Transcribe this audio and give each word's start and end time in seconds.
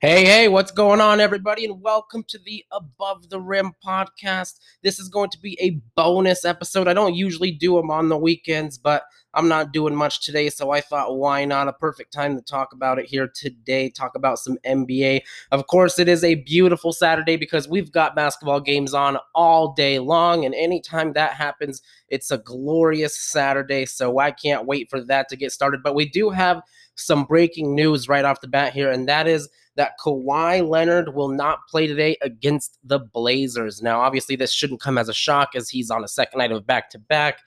Hey, 0.00 0.24
hey, 0.24 0.48
what's 0.48 0.72
going 0.72 1.00
on, 1.00 1.20
everybody? 1.20 1.66
And 1.66 1.82
welcome 1.82 2.24
to 2.28 2.38
the 2.38 2.64
Above 2.72 3.28
the 3.28 3.38
Rim 3.38 3.72
podcast. 3.84 4.58
This 4.82 4.98
is 4.98 5.08
going 5.10 5.28
to 5.30 5.38
be 5.38 5.58
a 5.60 5.80
bonus 5.94 6.44
episode. 6.44 6.88
I 6.88 6.94
don't 6.94 7.14
usually 7.14 7.50
do 7.50 7.76
them 7.76 7.90
on 7.90 8.08
the 8.08 8.16
weekends, 8.16 8.78
but 8.78 9.02
I'm 9.34 9.48
not 9.48 9.72
doing 9.72 9.94
much 9.94 10.24
today, 10.24 10.50
so 10.50 10.70
I 10.70 10.80
thought, 10.80 11.16
why 11.16 11.44
not? 11.44 11.68
A 11.68 11.72
perfect 11.72 12.12
time 12.12 12.36
to 12.36 12.42
talk 12.42 12.72
about 12.72 12.98
it 12.98 13.06
here 13.06 13.28
today, 13.28 13.90
talk 13.90 14.14
about 14.14 14.38
some 14.38 14.58
NBA. 14.66 15.22
Of 15.52 15.66
course, 15.66 15.98
it 15.98 16.08
is 16.08 16.24
a 16.24 16.36
beautiful 16.36 16.92
Saturday 16.92 17.36
because 17.36 17.68
we've 17.68 17.92
got 17.92 18.16
basketball 18.16 18.60
games 18.60 18.94
on 18.94 19.18
all 19.34 19.72
day 19.72 19.98
long, 19.98 20.44
and 20.44 20.54
anytime 20.54 21.12
that 21.12 21.34
happens, 21.34 21.82
it's 22.08 22.30
a 22.30 22.38
glorious 22.38 23.16
Saturday, 23.16 23.86
so 23.86 24.18
I 24.18 24.32
can't 24.32 24.66
wait 24.66 24.90
for 24.90 25.00
that 25.04 25.28
to 25.28 25.36
get 25.36 25.52
started. 25.52 25.82
But 25.82 25.94
we 25.94 26.08
do 26.08 26.30
have 26.30 26.62
some 26.96 27.24
breaking 27.24 27.74
news 27.74 28.08
right 28.08 28.24
off 28.24 28.40
the 28.40 28.48
bat 28.48 28.72
here, 28.72 28.90
and 28.90 29.08
that 29.08 29.26
is 29.26 29.48
that 29.76 29.92
Kawhi 30.04 30.68
Leonard 30.68 31.14
will 31.14 31.28
not 31.28 31.60
play 31.68 31.86
today 31.86 32.16
against 32.22 32.78
the 32.84 32.98
Blazers. 32.98 33.80
Now, 33.80 34.00
obviously, 34.00 34.36
this 34.36 34.52
shouldn't 34.52 34.80
come 34.80 34.98
as 34.98 35.08
a 35.08 35.14
shock 35.14 35.50
as 35.54 35.70
he's 35.70 35.90
on 35.90 36.04
a 36.04 36.08
second 36.08 36.38
night 36.38 36.52
of 36.52 36.66
back 36.66 36.90
to 36.90 36.98
back. 36.98 37.38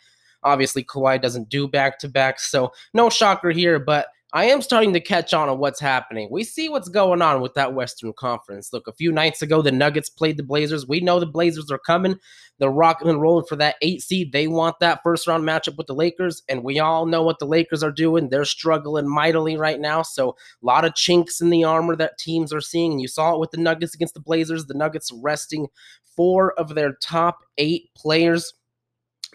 Obviously, 0.43 0.83
Kawhi 0.83 1.21
doesn't 1.21 1.49
do 1.49 1.67
back 1.67 1.99
to 1.99 2.09
back, 2.09 2.39
so 2.39 2.71
no 2.93 3.09
shocker 3.09 3.51
here, 3.51 3.79
but 3.79 4.07
I 4.35 4.45
am 4.45 4.63
starting 4.63 4.93
to 4.93 4.99
catch 4.99 5.31
on 5.31 5.47
on 5.47 5.59
what's 5.59 5.79
happening. 5.79 6.27
We 6.31 6.43
see 6.43 6.67
what's 6.67 6.89
going 6.89 7.21
on 7.21 7.39
with 7.39 7.53
that 7.53 7.75
Western 7.75 8.13
Conference. 8.13 8.73
Look, 8.73 8.87
a 8.87 8.93
few 8.93 9.11
nights 9.11 9.43
ago, 9.43 9.61
the 9.61 9.71
Nuggets 9.71 10.09
played 10.09 10.37
the 10.37 10.43
Blazers. 10.43 10.87
We 10.87 11.01
know 11.01 11.19
the 11.19 11.27
Blazers 11.27 11.69
are 11.69 11.77
coming. 11.77 12.15
They're 12.57 12.71
rocking 12.71 13.09
and 13.09 13.21
rolling 13.21 13.45
for 13.45 13.55
that 13.57 13.75
eight 13.83 14.01
seed. 14.01 14.31
They 14.31 14.47
want 14.47 14.79
that 14.79 15.01
first 15.03 15.27
round 15.27 15.43
matchup 15.43 15.77
with 15.77 15.85
the 15.85 15.93
Lakers, 15.93 16.41
and 16.49 16.63
we 16.63 16.79
all 16.79 17.05
know 17.05 17.21
what 17.21 17.37
the 17.37 17.45
Lakers 17.45 17.83
are 17.83 17.91
doing. 17.91 18.29
They're 18.29 18.43
struggling 18.43 19.07
mightily 19.07 19.55
right 19.55 19.79
now. 19.79 20.01
So, 20.01 20.29
a 20.29 20.65
lot 20.65 20.83
of 20.83 20.95
chinks 20.95 21.39
in 21.39 21.51
the 21.51 21.63
armor 21.63 21.95
that 21.95 22.17
teams 22.17 22.51
are 22.51 22.61
seeing. 22.61 22.93
And 22.93 23.01
you 23.01 23.07
saw 23.07 23.35
it 23.35 23.39
with 23.39 23.51
the 23.51 23.57
Nuggets 23.57 23.93
against 23.93 24.15
the 24.15 24.19
Blazers. 24.19 24.65
The 24.65 24.73
Nuggets 24.73 25.11
resting 25.13 25.67
four 26.15 26.53
of 26.59 26.73
their 26.73 26.93
top 27.03 27.37
eight 27.59 27.91
players 27.95 28.51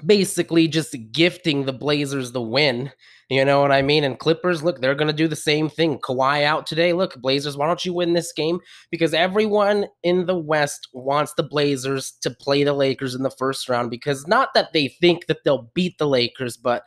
basically 0.05 0.69
just 0.69 0.97
gifting 1.13 1.65
the 1.65 1.73
Blazers 1.73 2.33
the 2.33 2.43
win. 2.43 2.93
You 3.29 3.45
know 3.45 3.61
what 3.61 3.73
I 3.73 3.83
mean? 3.83 4.05
And 4.05 4.19
Clippers, 4.19 4.63
look, 4.63 4.81
they're 4.81 4.95
going 4.95 5.09
to 5.09 5.13
do 5.13 5.29
the 5.29 5.37
same 5.37 5.69
thing. 5.69 5.99
Kawhi 5.99 6.45
out 6.45 6.67
today. 6.67 6.95
Look, 6.95 7.21
Blazers, 7.21 7.57
why 7.57 7.67
don't 7.67 7.85
you 7.85 7.93
win 7.93 8.15
this 8.15 8.33
game? 8.33 8.59
Because 8.91 9.13
everyone 9.13 9.87
in 10.03 10.25
the 10.25 10.39
West 10.39 10.89
wants 10.95 11.35
the 11.35 11.43
Blazers 11.43 12.13
to 12.23 12.31
play 12.31 12.65
the 12.65 12.73
Lakers 12.73 13.15
in 13.15 13.23
the 13.23 13.31
first 13.31 13.69
round 13.69 13.91
because 13.91 14.27
not 14.27 14.55
that 14.55 14.73
they 14.73 14.89
think 14.89 15.27
that 15.27 15.45
they'll 15.45 15.71
beat 15.75 15.99
the 15.99 16.09
Lakers, 16.09 16.57
but 16.57 16.85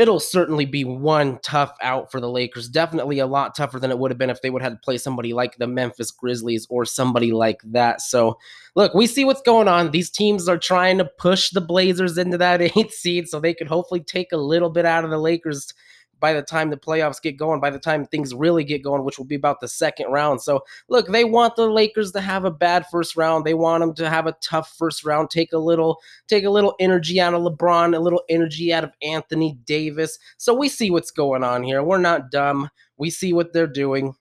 it'll 0.00 0.18
certainly 0.18 0.64
be 0.64 0.82
one 0.82 1.38
tough 1.42 1.76
out 1.82 2.10
for 2.10 2.20
the 2.20 2.28
Lakers. 2.28 2.70
Definitely 2.70 3.18
a 3.18 3.26
lot 3.26 3.54
tougher 3.54 3.78
than 3.78 3.90
it 3.90 3.98
would 3.98 4.10
have 4.10 4.16
been 4.16 4.30
if 4.30 4.40
they 4.40 4.48
would 4.48 4.62
have 4.62 4.72
had 4.72 4.78
to 4.78 4.82
play 4.82 4.96
somebody 4.96 5.34
like 5.34 5.58
the 5.58 5.66
Memphis 5.66 6.10
Grizzlies 6.10 6.66
or 6.70 6.86
somebody 6.86 7.32
like 7.32 7.60
that. 7.66 8.00
So, 8.00 8.38
look, 8.74 8.94
we 8.94 9.06
see 9.06 9.26
what's 9.26 9.42
going 9.42 9.68
on. 9.68 9.90
These 9.90 10.08
teams 10.08 10.48
are 10.48 10.56
trying 10.56 10.96
to 10.96 11.04
push 11.04 11.50
the 11.50 11.60
Blazers 11.60 12.16
into 12.16 12.38
that 12.38 12.62
eighth 12.76 12.94
seed 12.94 13.28
so 13.28 13.40
they 13.40 13.52
could 13.52 13.68
hopefully 13.68 14.00
take 14.00 14.32
a 14.32 14.38
little 14.38 14.70
bit 14.70 14.86
out 14.86 15.04
of 15.04 15.10
the 15.10 15.18
Lakers 15.18 15.74
by 16.20 16.32
the 16.32 16.42
time 16.42 16.70
the 16.70 16.76
playoffs 16.76 17.20
get 17.20 17.36
going, 17.36 17.60
by 17.60 17.70
the 17.70 17.78
time 17.78 18.04
things 18.04 18.34
really 18.34 18.62
get 18.62 18.84
going, 18.84 19.04
which 19.04 19.18
will 19.18 19.26
be 19.26 19.34
about 19.34 19.60
the 19.60 19.68
second 19.68 20.10
round. 20.12 20.42
So, 20.42 20.62
look, 20.88 21.08
they 21.08 21.24
want 21.24 21.56
the 21.56 21.66
Lakers 21.66 22.12
to 22.12 22.20
have 22.20 22.44
a 22.44 22.50
bad 22.50 22.86
first 22.90 23.16
round. 23.16 23.44
They 23.44 23.54
want 23.54 23.80
them 23.80 23.94
to 23.94 24.08
have 24.10 24.26
a 24.26 24.36
tough 24.42 24.74
first 24.78 25.04
round. 25.04 25.30
Take 25.30 25.52
a 25.52 25.58
little, 25.58 26.00
take 26.28 26.44
a 26.44 26.50
little 26.50 26.74
energy 26.78 27.20
out 27.20 27.34
of 27.34 27.42
LeBron, 27.42 27.96
a 27.96 28.00
little 28.00 28.22
energy 28.28 28.72
out 28.72 28.84
of 28.84 28.92
Anthony 29.02 29.58
Davis. 29.64 30.18
So 30.36 30.54
we 30.54 30.68
see 30.68 30.90
what's 30.90 31.10
going 31.10 31.42
on 31.42 31.62
here. 31.62 31.82
We're 31.82 31.98
not 31.98 32.30
dumb. 32.30 32.68
We 32.96 33.10
see 33.10 33.32
what 33.32 33.52
they're 33.52 33.66
doing. 33.66 34.14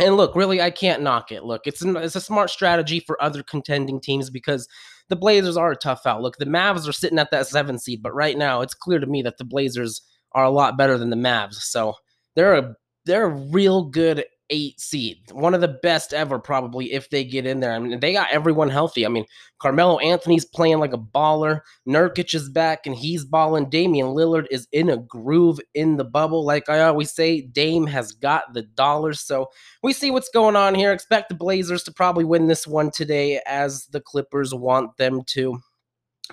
And 0.00 0.16
look, 0.16 0.34
really, 0.34 0.62
I 0.62 0.70
can't 0.70 1.02
knock 1.02 1.30
it. 1.30 1.44
Look, 1.44 1.66
it's 1.66 1.82
it's 1.82 2.16
a 2.16 2.20
smart 2.20 2.48
strategy 2.48 3.00
for 3.00 3.22
other 3.22 3.42
contending 3.42 4.00
teams 4.00 4.30
because 4.30 4.66
the 5.10 5.16
Blazers 5.16 5.58
are 5.58 5.72
a 5.72 5.76
tough 5.76 6.06
out. 6.06 6.22
Look, 6.22 6.38
the 6.38 6.46
Mavs 6.46 6.88
are 6.88 6.92
sitting 6.92 7.18
at 7.18 7.30
that 7.32 7.46
seven 7.46 7.78
seed, 7.78 8.02
but 8.02 8.14
right 8.14 8.38
now 8.38 8.62
it's 8.62 8.72
clear 8.72 8.98
to 8.98 9.06
me 9.06 9.20
that 9.22 9.36
the 9.36 9.44
Blazers 9.44 10.00
are 10.32 10.44
a 10.44 10.50
lot 10.50 10.76
better 10.76 10.98
than 10.98 11.10
the 11.10 11.16
Mavs. 11.16 11.54
So 11.54 11.94
they're 12.34 12.54
a 12.54 12.74
they're 13.06 13.24
a 13.24 13.50
real 13.50 13.84
good 13.84 14.24
eight 14.50 14.80
seed, 14.80 15.18
one 15.32 15.54
of 15.54 15.60
the 15.60 15.78
best 15.82 16.12
ever, 16.12 16.38
probably 16.38 16.92
if 16.92 17.08
they 17.08 17.24
get 17.24 17.46
in 17.46 17.60
there. 17.60 17.72
I 17.72 17.78
mean, 17.78 18.00
they 18.00 18.12
got 18.12 18.32
everyone 18.32 18.68
healthy. 18.68 19.06
I 19.06 19.08
mean, 19.08 19.24
Carmelo 19.60 19.98
Anthony's 20.00 20.44
playing 20.44 20.80
like 20.80 20.92
a 20.92 20.98
baller. 20.98 21.60
Nurkic 21.88 22.34
is 22.34 22.48
back 22.50 22.86
and 22.86 22.94
he's 22.94 23.24
balling. 23.24 23.70
Damian 23.70 24.08
Lillard 24.08 24.46
is 24.50 24.66
in 24.72 24.90
a 24.90 24.96
groove 24.96 25.60
in 25.74 25.96
the 25.96 26.04
bubble. 26.04 26.44
Like 26.44 26.68
I 26.68 26.80
always 26.80 27.12
say, 27.12 27.40
Dame 27.40 27.86
has 27.86 28.12
got 28.12 28.52
the 28.52 28.62
dollars. 28.62 29.20
So 29.20 29.48
we 29.82 29.92
see 29.92 30.10
what's 30.10 30.30
going 30.30 30.56
on 30.56 30.74
here. 30.74 30.92
Expect 30.92 31.28
the 31.28 31.34
Blazers 31.34 31.84
to 31.84 31.92
probably 31.92 32.24
win 32.24 32.48
this 32.48 32.66
one 32.66 32.90
today, 32.90 33.40
as 33.46 33.86
the 33.86 34.00
Clippers 34.00 34.52
want 34.52 34.96
them 34.96 35.22
to. 35.28 35.60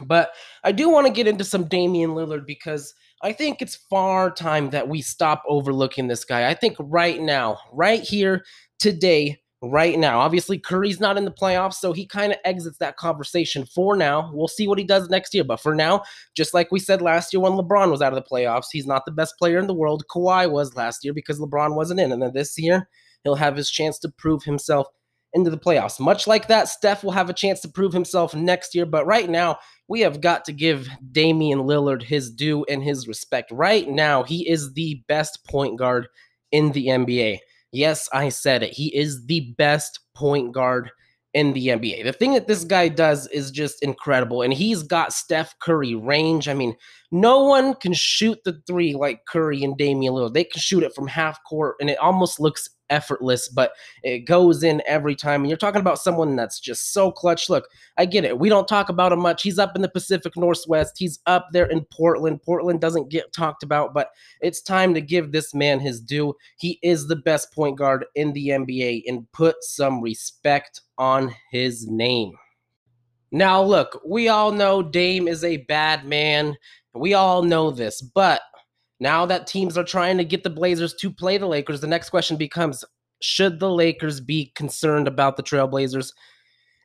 But 0.01 0.31
I 0.63 0.71
do 0.71 0.89
want 0.89 1.07
to 1.07 1.13
get 1.13 1.27
into 1.27 1.43
some 1.43 1.65
Damian 1.65 2.11
Lillard 2.11 2.45
because 2.45 2.93
I 3.23 3.33
think 3.33 3.61
it's 3.61 3.75
far 3.75 4.31
time 4.31 4.69
that 4.72 4.88
we 4.88 5.01
stop 5.01 5.44
overlooking 5.47 6.07
this 6.07 6.23
guy. 6.23 6.50
I 6.50 6.53
think 6.53 6.75
right 6.79 7.19
now, 7.19 7.57
right 7.72 8.01
here, 8.01 8.44
today, 8.79 9.39
right 9.61 9.97
now. 9.97 10.19
Obviously, 10.19 10.59
Curry's 10.59 11.00
not 11.00 11.17
in 11.17 11.25
the 11.25 11.31
playoffs, 11.31 11.75
so 11.75 11.94
he 11.94 12.06
kind 12.06 12.31
of 12.31 12.38
exits 12.45 12.77
that 12.77 12.97
conversation 12.97 13.66
for 13.66 13.95
now. 13.95 14.29
We'll 14.33 14.47
see 14.47 14.67
what 14.67 14.77
he 14.77 14.83
does 14.83 15.09
next 15.09 15.33
year. 15.33 15.44
But 15.44 15.59
for 15.59 15.73
now, 15.73 16.03
just 16.35 16.53
like 16.53 16.72
we 16.72 16.79
said 16.79 17.01
last 17.01 17.33
year 17.33 17.41
when 17.41 17.53
LeBron 17.53 17.89
was 17.89 18.01
out 18.01 18.13
of 18.13 18.23
the 18.23 18.29
playoffs, 18.29 18.67
he's 18.72 18.85
not 18.85 19.06
the 19.06 19.11
best 19.11 19.35
player 19.39 19.57
in 19.57 19.67
the 19.67 19.73
world. 19.73 20.03
Kawhi 20.11 20.50
was 20.50 20.75
last 20.75 21.03
year 21.03 21.13
because 21.13 21.39
LeBron 21.39 21.75
wasn't 21.75 22.00
in. 22.00 22.11
And 22.11 22.22
then 22.22 22.33
this 22.33 22.57
year, 22.57 22.88
he'll 23.23 23.35
have 23.35 23.56
his 23.56 23.72
chance 23.72 23.97
to 24.00 24.09
prove 24.09 24.44
himself 24.44 24.88
into 25.33 25.49
the 25.49 25.57
playoffs. 25.57 25.99
Much 25.99 26.27
like 26.27 26.47
that, 26.47 26.67
Steph 26.67 27.03
will 27.03 27.11
have 27.11 27.29
a 27.29 27.33
chance 27.33 27.59
to 27.61 27.67
prove 27.67 27.93
himself 27.93 28.33
next 28.33 28.73
year. 28.73 28.85
But 28.85 29.05
right 29.05 29.29
now, 29.29 29.57
we 29.88 30.01
have 30.01 30.21
got 30.21 30.45
to 30.45 30.53
give 30.53 30.89
Damian 31.11 31.59
Lillard 31.59 32.03
his 32.03 32.31
due 32.31 32.65
and 32.65 32.83
his 32.83 33.07
respect. 33.07 33.51
Right 33.51 33.88
now, 33.88 34.23
he 34.23 34.49
is 34.49 34.73
the 34.73 35.03
best 35.07 35.45
point 35.47 35.77
guard 35.77 36.07
in 36.51 36.71
the 36.71 36.88
NBA. 36.88 37.39
Yes, 37.71 38.09
I 38.13 38.29
said 38.29 38.63
it. 38.63 38.73
He 38.73 38.95
is 38.95 39.25
the 39.25 39.53
best 39.57 39.99
point 40.15 40.53
guard 40.53 40.89
in 41.33 41.53
the 41.53 41.67
NBA. 41.67 42.03
The 42.03 42.13
thing 42.13 42.33
that 42.33 42.47
this 42.47 42.63
guy 42.63 42.88
does 42.88 43.27
is 43.27 43.51
just 43.51 43.83
incredible. 43.83 44.41
And 44.41 44.53
he's 44.53 44.81
got 44.81 45.13
Steph 45.13 45.53
Curry 45.59 45.94
range. 45.94 46.47
I 46.47 46.53
mean, 46.53 46.75
no 47.11 47.44
one 47.44 47.75
can 47.75 47.94
shoot 47.94 48.39
the 48.44 48.59
three 48.65 48.95
like 48.95 49.25
Curry 49.27 49.63
and 49.63 49.77
Damian 49.77 50.13
Lillard. 50.13 50.33
They 50.33 50.45
can 50.45 50.59
shoot 50.59 50.83
it 50.83 50.95
from 50.95 51.07
half 51.07 51.38
court, 51.47 51.75
and 51.79 51.89
it 51.89 51.99
almost 51.99 52.39
looks 52.39 52.69
effortless, 52.89 53.47
but 53.49 53.71
it 54.03 54.19
goes 54.19 54.63
in 54.63 54.81
every 54.85 55.15
time. 55.15 55.41
And 55.41 55.49
you're 55.49 55.57
talking 55.57 55.81
about 55.81 55.99
someone 55.99 56.35
that's 56.35 56.59
just 56.59 56.93
so 56.93 57.11
clutch. 57.11 57.49
Look, 57.49 57.67
I 57.97 58.05
get 58.05 58.25
it. 58.25 58.37
We 58.37 58.49
don't 58.49 58.67
talk 58.67 58.89
about 58.89 59.11
him 59.11 59.19
much. 59.19 59.43
He's 59.43 59.59
up 59.59 59.75
in 59.75 59.81
the 59.81 59.89
Pacific 59.89 60.35
Northwest. 60.35 60.95
He's 60.97 61.19
up 61.25 61.47
there 61.51 61.65
in 61.65 61.85
Portland. 61.91 62.41
Portland 62.41 62.81
doesn't 62.81 63.09
get 63.09 63.33
talked 63.33 63.63
about, 63.63 63.93
but 63.93 64.09
it's 64.41 64.61
time 64.61 64.93
to 64.93 65.01
give 65.01 65.31
this 65.31 65.53
man 65.53 65.79
his 65.79 65.99
due. 66.01 66.35
He 66.57 66.79
is 66.81 67.07
the 67.07 67.15
best 67.15 67.53
point 67.53 67.77
guard 67.77 68.05
in 68.15 68.33
the 68.33 68.49
NBA 68.49 69.03
and 69.07 69.31
put 69.31 69.63
some 69.63 70.01
respect 70.01 70.81
on 70.97 71.33
his 71.51 71.87
name. 71.87 72.33
Now, 73.31 73.61
look, 73.61 74.01
we 74.05 74.29
all 74.29 74.51
know 74.51 74.81
Dame 74.81 75.27
is 75.27 75.43
a 75.43 75.57
bad 75.57 76.05
man. 76.05 76.55
We 76.93 77.13
all 77.13 77.43
know 77.43 77.71
this, 77.71 78.01
but 78.01 78.41
now 78.99 79.25
that 79.25 79.47
teams 79.47 79.77
are 79.77 79.83
trying 79.83 80.17
to 80.17 80.25
get 80.25 80.43
the 80.43 80.49
Blazers 80.49 80.93
to 80.95 81.11
play 81.11 81.37
the 81.37 81.47
Lakers, 81.47 81.81
the 81.81 81.87
next 81.87 82.09
question 82.09 82.37
becomes 82.37 82.83
should 83.21 83.59
the 83.59 83.69
Lakers 83.69 84.19
be 84.19 84.51
concerned 84.55 85.07
about 85.07 85.37
the 85.37 85.43
Trailblazers? 85.43 86.13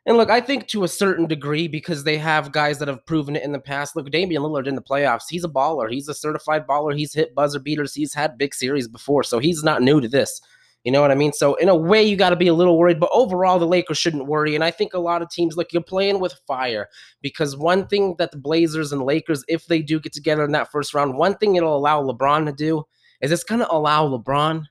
And 0.04 0.16
look, 0.16 0.30
I 0.30 0.40
think 0.40 0.66
to 0.68 0.82
a 0.82 0.88
certain 0.88 1.26
degree 1.26 1.68
because 1.68 2.02
they 2.02 2.18
have 2.18 2.52
guys 2.52 2.78
that 2.78 2.88
have 2.88 3.06
proven 3.06 3.36
it 3.36 3.44
in 3.44 3.52
the 3.52 3.60
past. 3.60 3.94
Look, 3.94 4.10
Damian 4.10 4.42
Lillard 4.42 4.66
in 4.66 4.74
the 4.74 4.82
playoffs, 4.82 5.24
he's 5.30 5.44
a 5.44 5.48
baller. 5.48 5.90
He's 5.90 6.08
a 6.08 6.14
certified 6.14 6.66
baller. 6.66 6.96
He's 6.96 7.14
hit 7.14 7.34
buzzer 7.34 7.60
beaters. 7.60 7.94
He's 7.94 8.12
had 8.12 8.38
big 8.38 8.54
series 8.54 8.88
before, 8.88 9.22
so 9.22 9.38
he's 9.38 9.62
not 9.62 9.82
new 9.82 10.00
to 10.00 10.08
this. 10.08 10.40
You 10.84 10.90
know 10.90 11.00
what 11.00 11.12
I 11.12 11.14
mean? 11.14 11.32
So 11.32 11.54
in 11.54 11.68
a 11.68 11.76
way, 11.76 12.02
you 12.02 12.16
got 12.16 12.30
to 12.30 12.36
be 12.36 12.48
a 12.48 12.54
little 12.54 12.76
worried, 12.76 12.98
but 12.98 13.10
overall, 13.12 13.58
the 13.58 13.66
Lakers 13.66 13.98
shouldn't 13.98 14.26
worry. 14.26 14.54
And 14.54 14.64
I 14.64 14.72
think 14.72 14.94
a 14.94 14.98
lot 14.98 15.22
of 15.22 15.30
teams, 15.30 15.56
look, 15.56 15.72
you're 15.72 15.82
playing 15.82 16.18
with 16.18 16.40
fire 16.46 16.88
because 17.20 17.56
one 17.56 17.86
thing 17.86 18.16
that 18.18 18.32
the 18.32 18.38
Blazers 18.38 18.92
and 18.92 19.02
Lakers, 19.02 19.44
if 19.46 19.66
they 19.66 19.80
do 19.80 20.00
get 20.00 20.12
together 20.12 20.44
in 20.44 20.52
that 20.52 20.72
first 20.72 20.92
round, 20.92 21.16
one 21.16 21.36
thing 21.36 21.54
it'll 21.54 21.76
allow 21.76 22.02
LeBron 22.02 22.46
to 22.46 22.52
do 22.52 22.82
is 23.20 23.30
it's 23.30 23.44
going 23.44 23.60
to 23.60 23.72
allow 23.72 24.08
LeBron 24.08 24.64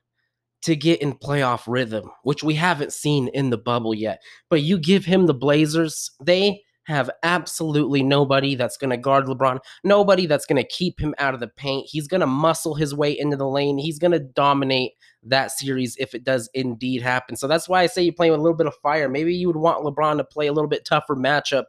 to 0.62 0.76
get 0.76 1.00
in 1.00 1.14
playoff 1.14 1.62
rhythm, 1.66 2.10
which 2.22 2.44
we 2.44 2.54
haven't 2.54 2.92
seen 2.92 3.28
in 3.28 3.50
the 3.50 3.58
bubble 3.58 3.94
yet. 3.94 4.20
But 4.50 4.62
you 4.62 4.78
give 4.78 5.04
him 5.04 5.26
the 5.26 5.34
Blazers, 5.34 6.10
they 6.22 6.62
have 6.84 7.10
absolutely 7.22 8.02
nobody 8.02 8.54
that's 8.54 8.76
going 8.76 8.90
to 8.90 8.96
guard 8.96 9.26
LeBron, 9.26 9.60
nobody 9.84 10.26
that's 10.26 10.46
going 10.46 10.62
to 10.62 10.68
keep 10.68 11.00
him 11.00 11.14
out 11.18 11.34
of 11.34 11.40
the 11.40 11.48
paint. 11.48 11.86
He's 11.88 12.08
going 12.08 12.20
to 12.20 12.26
muscle 12.26 12.74
his 12.74 12.94
way 12.94 13.16
into 13.16 13.36
the 13.36 13.48
lane. 13.48 13.78
He's 13.78 13.98
going 13.98 14.12
to 14.12 14.18
dominate 14.18 14.92
that 15.24 15.52
series 15.52 15.96
if 15.98 16.14
it 16.14 16.24
does 16.24 16.50
indeed 16.54 17.02
happen. 17.02 17.36
So 17.36 17.46
that's 17.46 17.68
why 17.68 17.82
I 17.82 17.86
say 17.86 18.02
you 18.02 18.12
play 18.12 18.30
with 18.30 18.40
a 18.40 18.42
little 18.42 18.56
bit 18.56 18.66
of 18.66 18.74
fire. 18.82 19.08
Maybe 19.08 19.34
you 19.34 19.46
would 19.46 19.56
want 19.56 19.84
LeBron 19.84 20.16
to 20.18 20.24
play 20.24 20.48
a 20.48 20.52
little 20.52 20.68
bit 20.68 20.84
tougher 20.84 21.14
matchup 21.14 21.64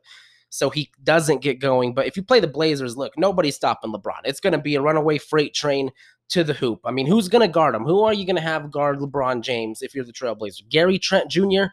so 0.49 0.69
he 0.69 0.91
doesn't 1.03 1.41
get 1.41 1.59
going. 1.59 1.93
But 1.93 2.07
if 2.07 2.17
you 2.17 2.23
play 2.23 2.39
the 2.39 2.47
Blazers, 2.47 2.97
look, 2.97 3.13
nobody's 3.17 3.55
stopping 3.55 3.91
LeBron. 3.91 4.21
It's 4.23 4.39
going 4.39 4.53
to 4.53 4.59
be 4.59 4.75
a 4.75 4.81
runaway 4.81 5.17
freight 5.17 5.53
train 5.53 5.91
to 6.29 6.43
the 6.43 6.53
hoop. 6.53 6.79
I 6.85 6.91
mean, 6.91 7.05
who's 7.05 7.27
going 7.27 7.41
to 7.41 7.51
guard 7.51 7.75
him? 7.75 7.83
Who 7.83 8.01
are 8.01 8.13
you 8.13 8.25
going 8.25 8.35
to 8.35 8.41
have 8.41 8.71
guard 8.71 8.99
LeBron 8.99 9.41
James 9.41 9.81
if 9.81 9.93
you're 9.93 10.05
the 10.05 10.13
Trailblazer? 10.13 10.67
Gary 10.69 10.97
Trent 10.97 11.29
Jr.? 11.29 11.65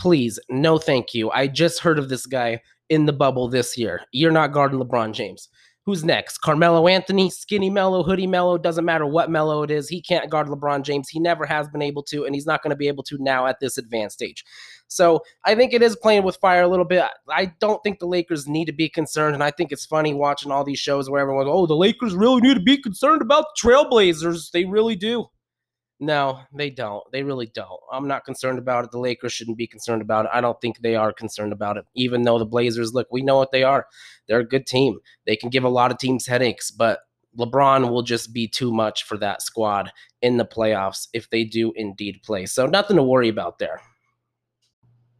Please, 0.00 0.38
no 0.48 0.78
thank 0.78 1.12
you. 1.12 1.30
I 1.30 1.48
just 1.48 1.80
heard 1.80 1.98
of 1.98 2.08
this 2.08 2.26
guy 2.26 2.60
in 2.88 3.06
the 3.06 3.12
bubble 3.12 3.48
this 3.48 3.76
year. 3.76 4.02
You're 4.12 4.30
not 4.30 4.52
guarding 4.52 4.78
LeBron 4.78 5.12
James. 5.12 5.48
Who's 5.84 6.04
next? 6.04 6.38
Carmelo 6.38 6.86
Anthony, 6.86 7.30
Skinny 7.30 7.70
Melo, 7.70 8.02
Hoodie 8.02 8.26
Melo. 8.26 8.58
Doesn't 8.58 8.84
matter 8.84 9.06
what 9.06 9.30
Melo 9.30 9.62
it 9.62 9.70
is. 9.70 9.88
He 9.88 10.02
can't 10.02 10.30
guard 10.30 10.46
LeBron 10.46 10.82
James. 10.82 11.08
He 11.08 11.18
never 11.18 11.46
has 11.46 11.66
been 11.66 11.80
able 11.80 12.02
to, 12.04 12.26
and 12.26 12.34
he's 12.34 12.44
not 12.44 12.62
going 12.62 12.72
to 12.72 12.76
be 12.76 12.88
able 12.88 13.02
to 13.04 13.16
now 13.18 13.46
at 13.46 13.58
this 13.58 13.78
advanced 13.78 14.16
stage. 14.16 14.44
So 14.88 15.22
I 15.46 15.54
think 15.54 15.72
it 15.72 15.82
is 15.82 15.96
playing 15.96 16.24
with 16.24 16.36
fire 16.36 16.62
a 16.62 16.68
little 16.68 16.84
bit. 16.84 17.04
I 17.30 17.54
don't 17.58 17.82
think 17.82 18.00
the 18.00 18.06
Lakers 18.06 18.46
need 18.46 18.66
to 18.66 18.72
be 18.72 18.90
concerned, 18.90 19.34
and 19.34 19.42
I 19.42 19.50
think 19.50 19.72
it's 19.72 19.86
funny 19.86 20.12
watching 20.12 20.52
all 20.52 20.62
these 20.62 20.78
shows 20.78 21.08
where 21.08 21.22
everyone's, 21.22 21.48
oh, 21.50 21.66
the 21.66 21.74
Lakers 21.74 22.14
really 22.14 22.42
need 22.42 22.54
to 22.54 22.62
be 22.62 22.76
concerned 22.76 23.22
about 23.22 23.46
the 23.56 23.68
Trailblazers. 23.68 24.50
They 24.50 24.66
really 24.66 24.94
do. 24.94 25.26
No, 26.00 26.42
they 26.54 26.70
don't. 26.70 27.02
They 27.10 27.24
really 27.24 27.46
don't. 27.46 27.80
I'm 27.92 28.06
not 28.06 28.24
concerned 28.24 28.58
about 28.58 28.84
it. 28.84 28.92
The 28.92 29.00
Lakers 29.00 29.32
shouldn't 29.32 29.58
be 29.58 29.66
concerned 29.66 30.00
about 30.00 30.26
it. 30.26 30.30
I 30.32 30.40
don't 30.40 30.60
think 30.60 30.78
they 30.78 30.94
are 30.94 31.12
concerned 31.12 31.52
about 31.52 31.76
it. 31.76 31.86
Even 31.96 32.22
though 32.22 32.38
the 32.38 32.46
Blazers, 32.46 32.94
look, 32.94 33.08
we 33.10 33.22
know 33.22 33.36
what 33.36 33.50
they 33.50 33.64
are. 33.64 33.86
They're 34.28 34.40
a 34.40 34.46
good 34.46 34.66
team. 34.66 34.98
They 35.26 35.34
can 35.34 35.50
give 35.50 35.64
a 35.64 35.68
lot 35.68 35.90
of 35.90 35.98
teams 35.98 36.26
headaches, 36.26 36.70
but 36.70 37.00
LeBron 37.36 37.90
will 37.90 38.02
just 38.02 38.32
be 38.32 38.46
too 38.46 38.72
much 38.72 39.04
for 39.04 39.16
that 39.18 39.42
squad 39.42 39.90
in 40.22 40.36
the 40.36 40.44
playoffs 40.44 41.08
if 41.12 41.30
they 41.30 41.44
do 41.44 41.72
indeed 41.74 42.20
play. 42.24 42.46
So 42.46 42.66
nothing 42.66 42.96
to 42.96 43.02
worry 43.02 43.28
about 43.28 43.58
there. 43.58 43.80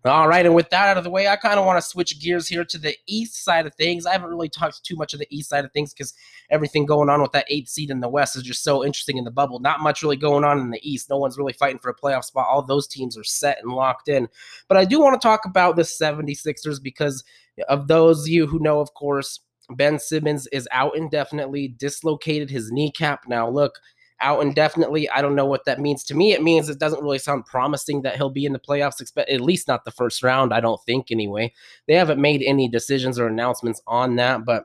All 0.08 0.26
right, 0.26 0.46
and 0.46 0.54
with 0.54 0.70
that 0.70 0.88
out 0.88 0.96
of 0.96 1.04
the 1.04 1.10
way, 1.10 1.28
I 1.28 1.36
kind 1.36 1.58
of 1.58 1.66
want 1.66 1.76
to 1.76 1.86
switch 1.86 2.18
gears 2.18 2.48
here 2.48 2.64
to 2.64 2.78
the 2.78 2.96
east 3.06 3.44
side 3.44 3.66
of 3.66 3.74
things. 3.74 4.06
I 4.06 4.12
haven't 4.12 4.30
really 4.30 4.48
talked 4.48 4.82
too 4.82 4.96
much 4.96 5.12
of 5.12 5.20
the 5.20 5.26
east 5.30 5.50
side 5.50 5.64
of 5.64 5.72
things 5.72 5.92
because 5.92 6.14
everything 6.50 6.86
going 6.86 7.10
on 7.10 7.20
with 7.20 7.32
that 7.32 7.46
eighth 7.50 7.68
seed 7.68 7.90
in 7.90 8.00
the 8.00 8.08
west 8.08 8.34
is 8.34 8.42
just 8.42 8.64
so 8.64 8.84
interesting 8.84 9.18
in 9.18 9.24
the 9.24 9.30
bubble. 9.30 9.60
Not 9.60 9.80
much 9.80 10.02
really 10.02 10.16
going 10.16 10.44
on 10.44 10.58
in 10.58 10.70
the 10.70 10.80
east. 10.82 11.10
No 11.10 11.18
one's 11.18 11.36
really 11.36 11.52
fighting 11.52 11.78
for 11.78 11.90
a 11.90 11.94
playoff 11.94 12.24
spot. 12.24 12.48
All 12.48 12.62
those 12.62 12.88
teams 12.88 13.18
are 13.18 13.24
set 13.24 13.58
and 13.62 13.72
locked 13.72 14.08
in. 14.08 14.28
But 14.66 14.78
I 14.78 14.86
do 14.86 14.98
want 14.98 15.20
to 15.20 15.24
talk 15.24 15.44
about 15.44 15.76
the 15.76 15.82
76ers 15.82 16.82
because 16.82 17.22
of 17.68 17.88
those 17.88 18.22
of 18.22 18.28
you 18.28 18.46
who 18.46 18.60
know, 18.60 18.80
of 18.80 18.94
course, 18.94 19.40
Ben 19.70 19.98
Simmons 19.98 20.46
is 20.46 20.66
out 20.72 20.96
indefinitely, 20.96 21.68
dislocated 21.68 22.50
his 22.50 22.72
kneecap. 22.72 23.28
Now, 23.28 23.50
look, 23.50 23.78
out 24.20 24.42
indefinitely. 24.42 25.08
I 25.10 25.22
don't 25.22 25.34
know 25.34 25.46
what 25.46 25.64
that 25.64 25.80
means. 25.80 26.04
To 26.04 26.14
me, 26.14 26.32
it 26.32 26.42
means 26.42 26.68
it 26.68 26.78
doesn't 26.78 27.02
really 27.02 27.18
sound 27.18 27.46
promising 27.46 28.02
that 28.02 28.16
he'll 28.16 28.30
be 28.30 28.44
in 28.44 28.52
the 28.52 28.58
playoffs, 28.58 29.00
at 29.16 29.40
least 29.40 29.68
not 29.68 29.84
the 29.84 29.90
first 29.90 30.22
round, 30.22 30.52
I 30.52 30.60
don't 30.60 30.82
think 30.84 31.10
anyway. 31.10 31.52
They 31.86 31.94
haven't 31.94 32.20
made 32.20 32.42
any 32.42 32.68
decisions 32.68 33.18
or 33.18 33.26
announcements 33.26 33.80
on 33.86 34.16
that, 34.16 34.44
but 34.44 34.64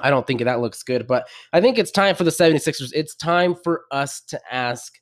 I 0.00 0.10
don't 0.10 0.26
think 0.26 0.42
that 0.42 0.60
looks 0.60 0.82
good. 0.82 1.06
But 1.06 1.28
I 1.52 1.60
think 1.60 1.78
it's 1.78 1.90
time 1.90 2.14
for 2.14 2.24
the 2.24 2.30
76ers. 2.30 2.92
It's 2.94 3.14
time 3.14 3.54
for 3.54 3.84
us 3.90 4.20
to 4.28 4.40
ask 4.50 4.94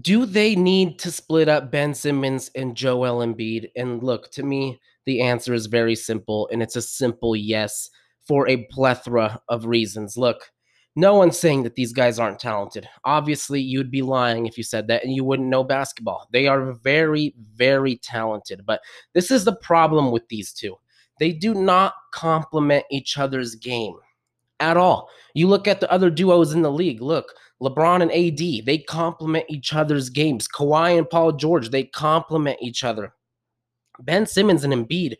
do 0.00 0.24
they 0.24 0.54
need 0.54 0.98
to 1.00 1.10
split 1.10 1.48
up 1.48 1.70
Ben 1.70 1.94
Simmons 1.94 2.50
and 2.54 2.76
Joel 2.76 3.26
Embiid? 3.26 3.70
And 3.76 4.02
look, 4.02 4.30
to 4.32 4.42
me, 4.42 4.80
the 5.04 5.20
answer 5.20 5.52
is 5.52 5.66
very 5.66 5.94
simple, 5.94 6.48
and 6.52 6.62
it's 6.62 6.76
a 6.76 6.82
simple 6.82 7.34
yes 7.34 7.90
for 8.26 8.48
a 8.48 8.66
plethora 8.70 9.40
of 9.48 9.66
reasons. 9.66 10.16
Look, 10.16 10.52
no 10.96 11.14
one's 11.14 11.38
saying 11.38 11.62
that 11.62 11.76
these 11.76 11.92
guys 11.92 12.18
aren't 12.18 12.40
talented. 12.40 12.88
Obviously, 13.04 13.60
you'd 13.60 13.90
be 13.90 14.02
lying 14.02 14.46
if 14.46 14.58
you 14.58 14.64
said 14.64 14.88
that 14.88 15.04
and 15.04 15.14
you 15.14 15.24
wouldn't 15.24 15.48
know 15.48 15.62
basketball. 15.62 16.28
They 16.32 16.48
are 16.48 16.72
very, 16.72 17.34
very 17.54 17.96
talented. 17.96 18.66
But 18.66 18.80
this 19.14 19.30
is 19.30 19.44
the 19.44 19.56
problem 19.56 20.10
with 20.10 20.28
these 20.28 20.52
two 20.52 20.76
they 21.20 21.32
do 21.32 21.54
not 21.54 21.92
complement 22.12 22.86
each 22.90 23.18
other's 23.18 23.54
game 23.54 23.94
at 24.58 24.78
all. 24.78 25.08
You 25.34 25.46
look 25.46 25.68
at 25.68 25.80
the 25.80 25.92
other 25.92 26.10
duos 26.10 26.52
in 26.52 26.62
the 26.62 26.72
league. 26.72 27.02
Look, 27.02 27.34
LeBron 27.62 28.00
and 28.00 28.10
AD, 28.10 28.64
they 28.66 28.78
complement 28.78 29.44
each 29.48 29.74
other's 29.74 30.08
games. 30.08 30.48
Kawhi 30.48 30.96
and 30.96 31.08
Paul 31.08 31.32
George, 31.32 31.68
they 31.68 31.84
complement 31.84 32.58
each 32.62 32.82
other. 32.82 33.12
Ben 34.00 34.24
Simmons 34.26 34.64
and 34.64 34.72
Embiid, 34.72 35.16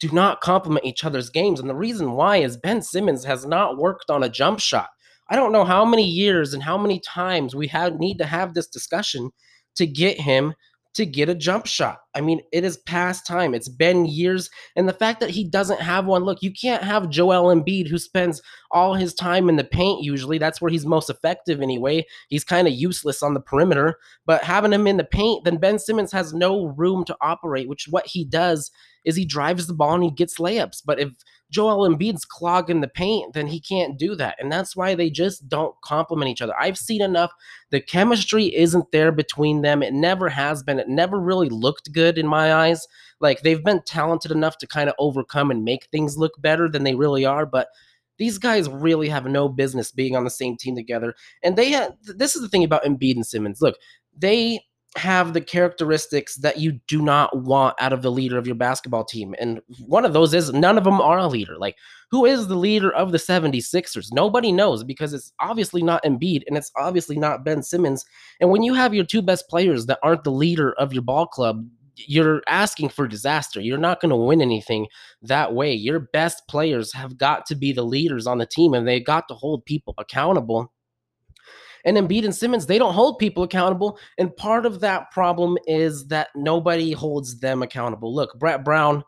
do 0.00 0.10
not 0.10 0.40
complement 0.40 0.86
each 0.86 1.04
other's 1.04 1.28
games. 1.28 1.60
And 1.60 1.68
the 1.68 1.74
reason 1.74 2.12
why 2.12 2.38
is 2.38 2.56
Ben 2.56 2.80
Simmons 2.80 3.24
has 3.24 3.44
not 3.44 3.76
worked 3.76 4.10
on 4.10 4.22
a 4.22 4.28
jump 4.30 4.60
shot. 4.60 4.88
I 5.28 5.36
don't 5.36 5.52
know 5.52 5.64
how 5.64 5.84
many 5.84 6.06
years 6.06 6.54
and 6.54 6.62
how 6.62 6.76
many 6.76 7.00
times 7.00 7.54
we 7.54 7.66
have 7.68 7.98
need 7.98 8.18
to 8.18 8.26
have 8.26 8.54
this 8.54 8.66
discussion 8.66 9.30
to 9.76 9.86
get 9.86 10.20
him 10.20 10.54
to 10.94 11.04
get 11.04 11.28
a 11.28 11.34
jump 11.34 11.66
shot. 11.66 11.98
I 12.14 12.20
mean, 12.20 12.40
it 12.52 12.64
is 12.64 12.76
past 12.76 13.26
time. 13.26 13.52
It's 13.52 13.68
been 13.68 14.06
years. 14.06 14.48
And 14.76 14.88
the 14.88 14.92
fact 14.92 15.18
that 15.20 15.30
he 15.30 15.42
doesn't 15.42 15.80
have 15.80 16.06
one, 16.06 16.22
look, 16.22 16.40
you 16.40 16.52
can't 16.52 16.84
have 16.84 17.10
Joel 17.10 17.54
Embiid 17.54 17.88
who 17.88 17.98
spends 17.98 18.40
all 18.70 18.94
his 18.94 19.12
time 19.12 19.48
in 19.48 19.56
the 19.56 19.64
paint 19.64 20.04
usually. 20.04 20.38
That's 20.38 20.60
where 20.60 20.70
he's 20.70 20.86
most 20.86 21.10
effective 21.10 21.60
anyway. 21.60 22.06
He's 22.28 22.44
kind 22.44 22.68
of 22.68 22.74
useless 22.74 23.22
on 23.24 23.34
the 23.34 23.40
perimeter. 23.40 23.96
But 24.24 24.44
having 24.44 24.72
him 24.72 24.86
in 24.86 24.96
the 24.96 25.04
paint, 25.04 25.44
then 25.44 25.56
Ben 25.56 25.80
Simmons 25.80 26.12
has 26.12 26.32
no 26.32 26.66
room 26.66 27.04
to 27.06 27.16
operate, 27.20 27.68
which 27.68 27.88
what 27.90 28.06
he 28.06 28.24
does 28.24 28.70
is 29.04 29.16
he 29.16 29.24
drives 29.24 29.66
the 29.66 29.74
ball 29.74 29.94
and 29.94 30.04
he 30.04 30.10
gets 30.10 30.38
layups. 30.38 30.82
But 30.84 30.98
if 30.98 31.10
Joel 31.50 31.88
Embiid's 31.88 32.24
clogging 32.24 32.80
the 32.80 32.88
paint, 32.88 33.34
then 33.34 33.46
he 33.46 33.60
can't 33.60 33.98
do 33.98 34.14
that. 34.16 34.36
And 34.40 34.50
that's 34.50 34.74
why 34.74 34.94
they 34.94 35.10
just 35.10 35.48
don't 35.48 35.74
complement 35.82 36.30
each 36.30 36.42
other. 36.42 36.54
I've 36.58 36.78
seen 36.78 37.02
enough. 37.02 37.32
The 37.70 37.80
chemistry 37.80 38.54
isn't 38.54 38.90
there 38.92 39.12
between 39.12 39.62
them. 39.62 39.82
It 39.82 39.94
never 39.94 40.28
has 40.28 40.62
been. 40.62 40.80
It 40.80 40.88
never 40.88 41.20
really 41.20 41.48
looked 41.48 41.92
good 41.92 42.18
in 42.18 42.26
my 42.26 42.54
eyes. 42.54 42.86
Like 43.20 43.42
they've 43.42 43.62
been 43.62 43.82
talented 43.82 44.30
enough 44.30 44.58
to 44.58 44.66
kind 44.66 44.88
of 44.88 44.96
overcome 44.98 45.50
and 45.50 45.64
make 45.64 45.86
things 45.86 46.16
look 46.16 46.32
better 46.40 46.68
than 46.68 46.82
they 46.82 46.94
really 46.94 47.24
are. 47.24 47.46
But 47.46 47.68
these 48.18 48.38
guys 48.38 48.68
really 48.68 49.08
have 49.08 49.26
no 49.26 49.48
business 49.48 49.90
being 49.90 50.16
on 50.16 50.24
the 50.24 50.30
same 50.30 50.56
team 50.56 50.74
together. 50.74 51.14
And 51.42 51.56
they 51.56 51.70
have, 51.70 51.92
this 52.02 52.36
is 52.36 52.42
the 52.42 52.48
thing 52.48 52.64
about 52.64 52.84
Embiid 52.84 53.16
and 53.16 53.26
Simmons. 53.26 53.60
Look, 53.60 53.76
they 54.16 54.60
have 54.96 55.32
the 55.32 55.40
characteristics 55.40 56.36
that 56.36 56.58
you 56.58 56.72
do 56.86 57.02
not 57.02 57.36
want 57.42 57.74
out 57.80 57.92
of 57.92 58.02
the 58.02 58.12
leader 58.12 58.38
of 58.38 58.46
your 58.46 58.54
basketball 58.54 59.04
team. 59.04 59.34
And 59.38 59.60
one 59.86 60.04
of 60.04 60.12
those 60.12 60.32
is 60.32 60.52
none 60.52 60.78
of 60.78 60.84
them 60.84 61.00
are 61.00 61.18
a 61.18 61.26
leader. 61.26 61.58
Like, 61.58 61.76
who 62.10 62.24
is 62.24 62.46
the 62.46 62.54
leader 62.54 62.92
of 62.92 63.10
the 63.10 63.18
76ers? 63.18 64.12
Nobody 64.12 64.52
knows 64.52 64.84
because 64.84 65.12
it's 65.12 65.32
obviously 65.40 65.82
not 65.82 66.04
Embiid 66.04 66.42
and 66.46 66.56
it's 66.56 66.70
obviously 66.76 67.16
not 67.16 67.44
Ben 67.44 67.62
Simmons. 67.62 68.04
And 68.40 68.50
when 68.50 68.62
you 68.62 68.74
have 68.74 68.94
your 68.94 69.04
two 69.04 69.22
best 69.22 69.48
players 69.48 69.86
that 69.86 69.98
aren't 70.02 70.22
the 70.22 70.30
leader 70.30 70.72
of 70.74 70.92
your 70.92 71.02
ball 71.02 71.26
club, 71.26 71.66
you're 71.96 72.42
asking 72.46 72.88
for 72.88 73.06
disaster. 73.08 73.60
You're 73.60 73.78
not 73.78 74.00
going 74.00 74.10
to 74.10 74.16
win 74.16 74.42
anything 74.42 74.86
that 75.22 75.54
way. 75.54 75.72
Your 75.72 76.00
best 76.00 76.46
players 76.48 76.92
have 76.92 77.18
got 77.18 77.46
to 77.46 77.54
be 77.54 77.72
the 77.72 77.84
leaders 77.84 78.26
on 78.26 78.38
the 78.38 78.46
team 78.46 78.74
and 78.74 78.86
they 78.86 79.00
got 79.00 79.28
to 79.28 79.34
hold 79.34 79.64
people 79.64 79.94
accountable. 79.98 80.72
And 81.84 81.96
Embiid 81.96 82.24
and 82.24 82.34
Simmons, 82.34 82.66
they 82.66 82.78
don't 82.78 82.94
hold 82.94 83.18
people 83.18 83.42
accountable. 83.42 83.98
And 84.18 84.34
part 84.36 84.66
of 84.66 84.80
that 84.80 85.10
problem 85.10 85.58
is 85.66 86.06
that 86.08 86.28
nobody 86.34 86.92
holds 86.92 87.40
them 87.40 87.62
accountable. 87.62 88.14
Look, 88.14 88.38
Brett 88.38 88.64
Brown, 88.64 89.04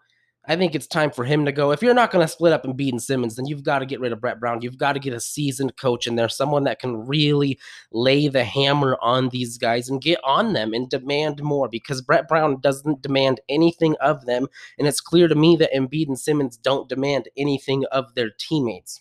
I 0.49 0.55
think 0.55 0.77
it's 0.77 0.87
time 0.87 1.11
for 1.11 1.25
him 1.25 1.45
to 1.45 1.53
go. 1.53 1.73
If 1.73 1.83
you're 1.83 1.93
not 1.93 2.13
going 2.13 2.25
to 2.25 2.33
split 2.33 2.53
up 2.53 2.63
Embiid 2.63 2.91
and 2.91 3.03
Simmons, 3.03 3.35
then 3.35 3.47
you've 3.47 3.65
got 3.65 3.81
to 3.81 3.87
get 3.87 3.99
rid 3.99 4.13
of 4.13 4.21
Brett 4.21 4.39
Brown. 4.39 4.63
You've 4.63 4.79
got 4.79 4.93
to 4.93 5.01
get 5.01 5.13
a 5.13 5.19
seasoned 5.19 5.77
coach 5.77 6.07
in 6.07 6.15
there, 6.15 6.29
someone 6.29 6.63
that 6.65 6.79
can 6.79 7.05
really 7.05 7.59
lay 7.91 8.29
the 8.29 8.45
hammer 8.45 8.97
on 9.03 9.31
these 9.31 9.59
guys 9.59 9.89
and 9.89 10.01
get 10.01 10.21
on 10.23 10.53
them 10.53 10.73
and 10.73 10.89
demand 10.89 11.43
more 11.43 11.69
because 11.69 12.01
Brett 12.01 12.29
Brown 12.29 12.61
doesn't 12.61 13.03
demand 13.03 13.41
anything 13.49 13.97
of 14.01 14.25
them. 14.27 14.47
And 14.79 14.87
it's 14.87 15.01
clear 15.01 15.27
to 15.27 15.35
me 15.35 15.57
that 15.57 15.75
Embiid 15.75 16.07
and 16.07 16.19
Simmons 16.19 16.57
don't 16.57 16.89
demand 16.89 17.29
anything 17.37 17.85
of 17.91 18.15
their 18.15 18.31
teammates. 18.39 19.01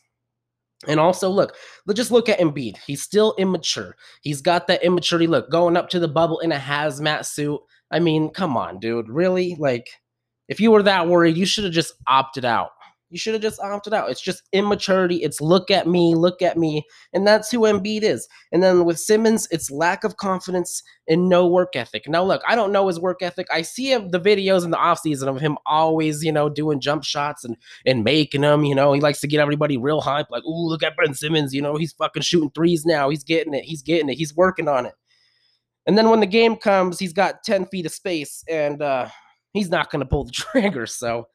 And 0.87 0.99
also, 0.99 1.29
look, 1.29 1.55
let's 1.85 1.97
just 1.97 2.11
look 2.11 2.29
at 2.29 2.39
Embiid. 2.39 2.77
He's 2.85 3.01
still 3.01 3.33
immature. 3.37 3.95
He's 4.21 4.41
got 4.41 4.67
that 4.67 4.83
immaturity 4.83 5.27
look 5.27 5.49
going 5.49 5.77
up 5.77 5.89
to 5.89 5.99
the 5.99 6.07
bubble 6.07 6.39
in 6.39 6.51
a 6.51 6.57
hazmat 6.57 7.25
suit. 7.25 7.59
I 7.91 7.99
mean, 7.99 8.29
come 8.29 8.57
on, 8.57 8.79
dude. 8.79 9.09
Really? 9.09 9.55
Like, 9.57 9.87
if 10.47 10.59
you 10.59 10.71
were 10.71 10.83
that 10.83 11.07
worried, 11.07 11.37
you 11.37 11.45
should 11.45 11.63
have 11.63 11.73
just 11.73 11.93
opted 12.07 12.45
out. 12.45 12.71
You 13.09 13.19
should 13.19 13.33
have 13.33 13.41
just 13.41 13.61
opted 13.61 13.93
out. 13.93 14.09
It's 14.09 14.21
just 14.21 14.43
immaturity. 14.51 15.17
It's 15.17 15.39
look 15.39 15.69
at 15.69 15.87
me, 15.87 16.15
look 16.15 16.41
at 16.41 16.57
me. 16.57 16.83
And 17.13 17.25
that's 17.25 17.51
who 17.51 17.59
Embiid 17.59 18.01
is. 18.01 18.27
And 18.51 18.63
then 18.63 18.83
with 18.83 18.99
Simmons, 18.99 19.47
it's 19.51 19.69
lack 19.69 20.03
of 20.03 20.17
confidence 20.17 20.81
and 21.07 21.29
no 21.29 21.47
work 21.47 21.75
ethic. 21.75 22.07
Now, 22.07 22.23
look, 22.23 22.41
I 22.47 22.55
don't 22.55 22.71
know 22.71 22.87
his 22.87 22.99
work 22.99 23.21
ethic. 23.21 23.47
I 23.53 23.61
see 23.61 23.93
the 23.95 24.19
videos 24.19 24.65
in 24.65 24.71
the 24.71 24.77
offseason 24.77 25.27
of 25.27 25.39
him 25.39 25.57
always, 25.67 26.23
you 26.23 26.31
know, 26.31 26.49
doing 26.49 26.79
jump 26.79 27.03
shots 27.03 27.43
and, 27.43 27.55
and 27.85 28.03
making 28.03 28.41
them. 28.41 28.65
You 28.65 28.73
know, 28.73 28.93
he 28.93 29.01
likes 29.01 29.21
to 29.21 29.27
get 29.27 29.39
everybody 29.39 29.77
real 29.77 30.01
hype. 30.01 30.31
Like, 30.31 30.43
ooh, 30.43 30.67
look 30.67 30.83
at 30.83 30.97
Ben 30.97 31.13
Simmons. 31.13 31.53
You 31.53 31.61
know, 31.61 31.75
he's 31.75 31.93
fucking 31.93 32.23
shooting 32.23 32.51
threes 32.55 32.85
now. 32.85 33.09
He's 33.09 33.23
getting 33.23 33.53
it. 33.53 33.65
He's 33.65 33.83
getting 33.83 34.09
it. 34.09 34.17
He's 34.17 34.35
working 34.35 34.67
on 34.67 34.87
it. 34.87 34.93
And 35.85 35.97
then 35.97 36.09
when 36.09 36.19
the 36.19 36.25
game 36.25 36.55
comes, 36.55 36.97
he's 36.97 37.13
got 37.13 37.43
10 37.43 37.67
feet 37.67 37.85
of 37.85 37.91
space 37.91 38.43
and 38.49 38.81
uh, 38.81 39.07
he's 39.53 39.69
not 39.69 39.91
going 39.91 39.99
to 39.99 40.07
pull 40.07 40.25
the 40.25 40.31
trigger. 40.33 40.87
So, 40.87 41.27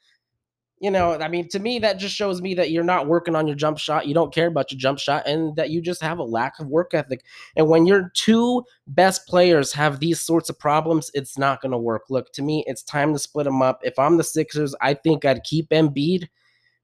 you 0.80 0.90
know, 0.90 1.12
I 1.20 1.28
mean, 1.28 1.46
to 1.50 1.58
me, 1.58 1.78
that 1.80 1.98
just 1.98 2.14
shows 2.14 2.40
me 2.40 2.54
that 2.54 2.70
you're 2.70 2.82
not 2.82 3.06
working 3.06 3.36
on 3.36 3.46
your 3.46 3.54
jump 3.54 3.78
shot. 3.78 4.06
You 4.06 4.14
don't 4.14 4.32
care 4.32 4.46
about 4.46 4.72
your 4.72 4.78
jump 4.78 4.98
shot, 4.98 5.26
and 5.26 5.54
that 5.56 5.68
you 5.68 5.82
just 5.82 6.02
have 6.02 6.18
a 6.18 6.24
lack 6.24 6.58
of 6.58 6.68
work 6.68 6.94
ethic. 6.94 7.22
And 7.54 7.68
when 7.68 7.84
your 7.84 8.10
two 8.14 8.64
best 8.86 9.26
players 9.28 9.74
have 9.74 10.00
these 10.00 10.20
sorts 10.20 10.48
of 10.48 10.58
problems, 10.58 11.10
it's 11.12 11.36
not 11.36 11.60
going 11.60 11.72
to 11.72 11.78
work. 11.78 12.04
Look, 12.08 12.32
to 12.32 12.42
me, 12.42 12.64
it's 12.66 12.82
time 12.82 13.12
to 13.12 13.18
split 13.18 13.44
them 13.44 13.60
up. 13.60 13.80
If 13.82 13.98
I'm 13.98 14.16
the 14.16 14.24
Sixers, 14.24 14.74
I 14.80 14.94
think 14.94 15.24
I'd 15.26 15.44
keep 15.44 15.68
Embiid 15.68 16.28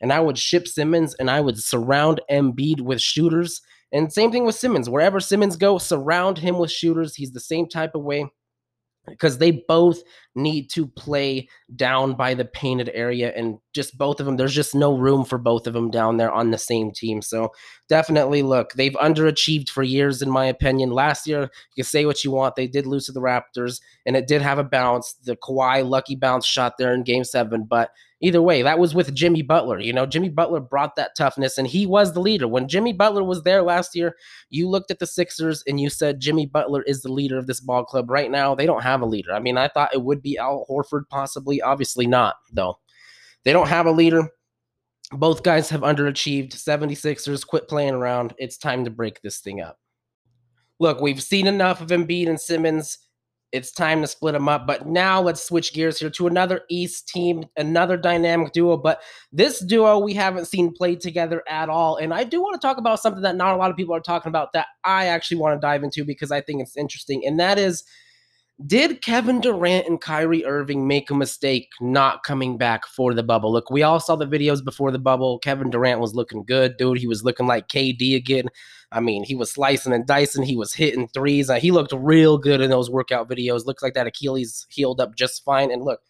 and 0.03 0.13
I 0.13 0.21
would 0.21 0.37
ship 0.37 0.69
Simmons 0.69 1.15
and 1.15 1.31
I 1.31 1.41
would 1.41 1.59
surround 1.59 2.21
Embiid 2.31 2.83
with 2.83 3.01
shooters 3.01 3.63
And 3.93 4.13
same 4.13 4.31
thing 4.31 4.45
with 4.45 4.57
Simmons. 4.57 4.91
Wherever 4.91 5.21
Simmons 5.21 5.57
goes, 5.57 5.87
surround 5.87 6.39
him 6.39 6.59
with 6.59 6.71
shooters. 6.71 7.15
He's 7.15 7.33
the 7.33 7.41
same 7.41 7.69
type 7.69 7.95
of 7.95 8.03
way 8.03 8.27
because 9.09 9.39
they 9.39 9.51
both 9.51 10.03
need 10.35 10.69
to 10.71 10.87
play 10.87 11.49
down 11.75 12.15
by 12.15 12.35
the 12.35 12.45
painted 12.45 12.91
area 12.93 13.33
and 13.35 13.59
just 13.75 13.97
both 13.97 14.21
of 14.21 14.27
them 14.27 14.37
there's 14.37 14.55
just 14.55 14.75
no 14.75 14.97
room 14.97 15.25
for 15.25 15.39
both 15.39 15.67
of 15.67 15.73
them 15.73 15.91
down 15.91 16.17
there 16.17 16.31
on 16.31 16.51
the 16.51 16.59
same 16.59 16.91
team. 16.91 17.23
So 17.23 17.53
definitely 17.89 18.43
look 18.43 18.73
they've 18.73 18.93
underachieved 18.95 19.71
for 19.71 19.83
years 19.83 20.23
in 20.23 20.31
my 20.31 20.47
opinion. 20.47 20.91
Last 20.91 21.27
year 21.27 21.43
you 21.43 21.83
can 21.83 21.85
say 21.85 22.05
what 22.05 22.23
you 22.23 22.31
want 22.31 22.57
they 22.57 22.67
did 22.67 22.87
lose 22.87 23.07
to 23.07 23.13
the 23.13 23.21
raptors 23.21 23.81
and 24.05 24.17
it 24.17 24.27
did 24.27 24.43
have 24.43 24.59
a 24.59 24.65
bounce. 24.65 25.15
The 25.15 25.37
Kawhi 25.37 25.89
lucky 25.89 26.17
bounce 26.17 26.47
shot 26.47 26.75
there 26.79 26.93
in 26.93 27.03
game 27.03 27.25
seven 27.25 27.65
but 27.65 27.91
either 28.21 28.41
way, 28.41 28.63
that 28.63 28.79
was 28.79 28.95
with 28.95 29.15
Jimmy 29.15 29.43
Butler. 29.43 29.79
You 29.79 29.93
know, 29.93 30.07
Jimmy 30.07 30.29
Butler 30.29 30.61
brought 30.61 30.97
that 30.97 31.17
toughness 31.17 31.59
and 31.59 31.67
he 31.67 31.87
was 31.87 32.13
the 32.13 32.21
leader. 32.21 32.49
When 32.49 32.69
Jimmy 32.69 32.93
Butler 32.93 33.23
was 33.23 33.43
there 33.43 33.63
last 33.63 33.95
year, 33.95 34.17
you 34.49 34.69
looked 34.69 34.91
at 34.91 34.99
the 34.99 35.07
Sixers 35.07 35.63
and 35.67 35.81
you 35.81 35.91
said 35.91 36.21
Jimmy 36.21 36.47
Butler 36.47 36.83
is 36.83 37.03
the 37.03 37.13
leader 37.13 37.39
of 37.39 37.47
this 37.47 37.61
ball 37.61 37.85
club. 37.85 38.11
Right 38.11 38.31
now, 38.31 38.55
they 38.55 38.67
don't 38.67 38.83
have 38.83 39.03
a 39.03 39.07
leader. 39.07 39.33
I 39.33 39.39
mean, 39.39 39.59
I 39.59 39.69
thought 39.69 39.95
it 39.95 40.03
would 40.03 40.23
be 40.23 40.39
Al 40.39 40.67
Horford, 40.69 41.09
possibly. 41.11 41.61
Obviously 41.61 42.07
not, 42.07 42.37
though. 42.53 42.79
They 43.45 43.53
don't 43.53 43.69
have 43.69 43.87
a 43.87 43.93
leader. 43.93 44.29
Both 45.13 45.45
guys 45.45 45.69
have 45.69 45.83
underachieved. 45.83 46.53
76ers 46.55 47.47
quit 47.47 47.69
playing 47.69 47.95
around. 47.95 48.35
It's 48.39 48.57
time 48.57 48.85
to 48.85 48.91
break 48.91 49.21
this 49.23 49.39
thing 49.39 49.61
up. 49.61 49.79
Look, 50.81 51.01
we've 51.01 51.23
seen 51.23 51.47
enough 51.47 51.81
of 51.81 51.89
Embiid 51.89 52.29
and 52.29 52.41
Simmons 52.41 52.99
it's 53.57 53.73
time 53.73 54.03
to 54.03 54.07
split 54.07 54.35
them 54.35 54.49
up. 54.49 54.67
But 54.67 54.87
now 54.87 55.21
let's 55.21 55.43
switch 55.43 55.73
gears 55.73 55.99
here 55.99 56.11
to 56.11 56.27
another 56.27 56.63
East 56.69 57.09
team, 57.09 57.45
another 57.57 57.97
dynamic 57.97 58.53
duo. 58.53 58.77
But 58.77 59.03
this 59.33 59.59
duo 59.61 59.99
we 59.99 60.15
haven't 60.15 60.47
seen 60.47 60.73
played 60.73 61.01
together 61.01 61.43
at 61.49 61.69
all. 61.69 61.97
And 61.97 62.15
I 62.15 62.25
do 62.25 62.41
want 62.41 62.61
to 62.61 62.65
talk 62.65 62.79
about 62.79 63.01
something 63.01 63.23
that 63.23 63.37
not 63.37 63.55
a 63.55 63.57
lot 63.57 63.71
of 63.71 63.77
people 63.77 63.95
are 63.95 64.01
talking 64.01 64.29
about 64.31 64.53
that 64.53 64.67
I 64.85 65.07
actually 65.07 65.39
want 65.39 65.61
to 65.61 65.67
dive 65.67 65.83
into 65.83 66.05
because 66.05 66.31
I 66.31 66.41
think 66.41 66.63
it's 66.63 66.77
interesting. 66.77 67.23
And 67.27 67.41
that 67.41 67.59
is 67.59 67.83
did 68.65 69.03
Kevin 69.03 69.41
Durant 69.43 69.87
and 69.87 70.01
Kyrie 70.01 70.45
Irving 70.47 70.87
make 70.87 71.11
a 71.11 71.15
mistake 71.15 71.69
not 71.79 72.23
coming 72.23 72.57
back 72.57 72.87
for 72.87 73.13
the 73.13 73.23
bubble? 73.23 73.53
Look, 73.53 73.69
we 73.69 73.83
all 73.83 74.01
saw 74.01 74.17
the 74.17 74.27
videos 74.27 74.65
before 74.65 74.91
the 74.91 74.99
bubble. 74.99 75.39
Kevin 75.41 75.69
Durant 75.69 76.01
was 76.01 76.15
looking 76.15 76.43
good, 76.43 76.79
dude. 76.79 76.99
He 76.99 77.07
was 77.07 77.23
looking 77.23 77.47
like 77.47 77.69
KD 77.69 78.17
again. 78.17 78.49
I 78.93 79.01
mean, 79.01 79.25
he 79.25 79.35
was 79.35 79.51
slicing 79.51 79.93
and 79.93 80.07
dicing. 80.07 80.43
He 80.43 80.57
was 80.57 80.73
hitting 80.73 81.09
threes. 81.09 81.51
Uh, 81.51 81.57
he 81.57 81.71
looked 81.71 81.93
real 81.93 82.39
good 82.39 82.63
in 82.63 82.71
those 82.71 82.89
workout 82.89 83.29
videos. 83.29 83.67
Looks 83.67 83.83
like 83.83 83.95
that 83.95 84.07
Achilles 84.07 84.67
healed 84.71 85.03
up 85.03 85.15
just 85.17 85.45
fine. 85.45 85.71
And 85.71 85.83
look, 85.83 86.01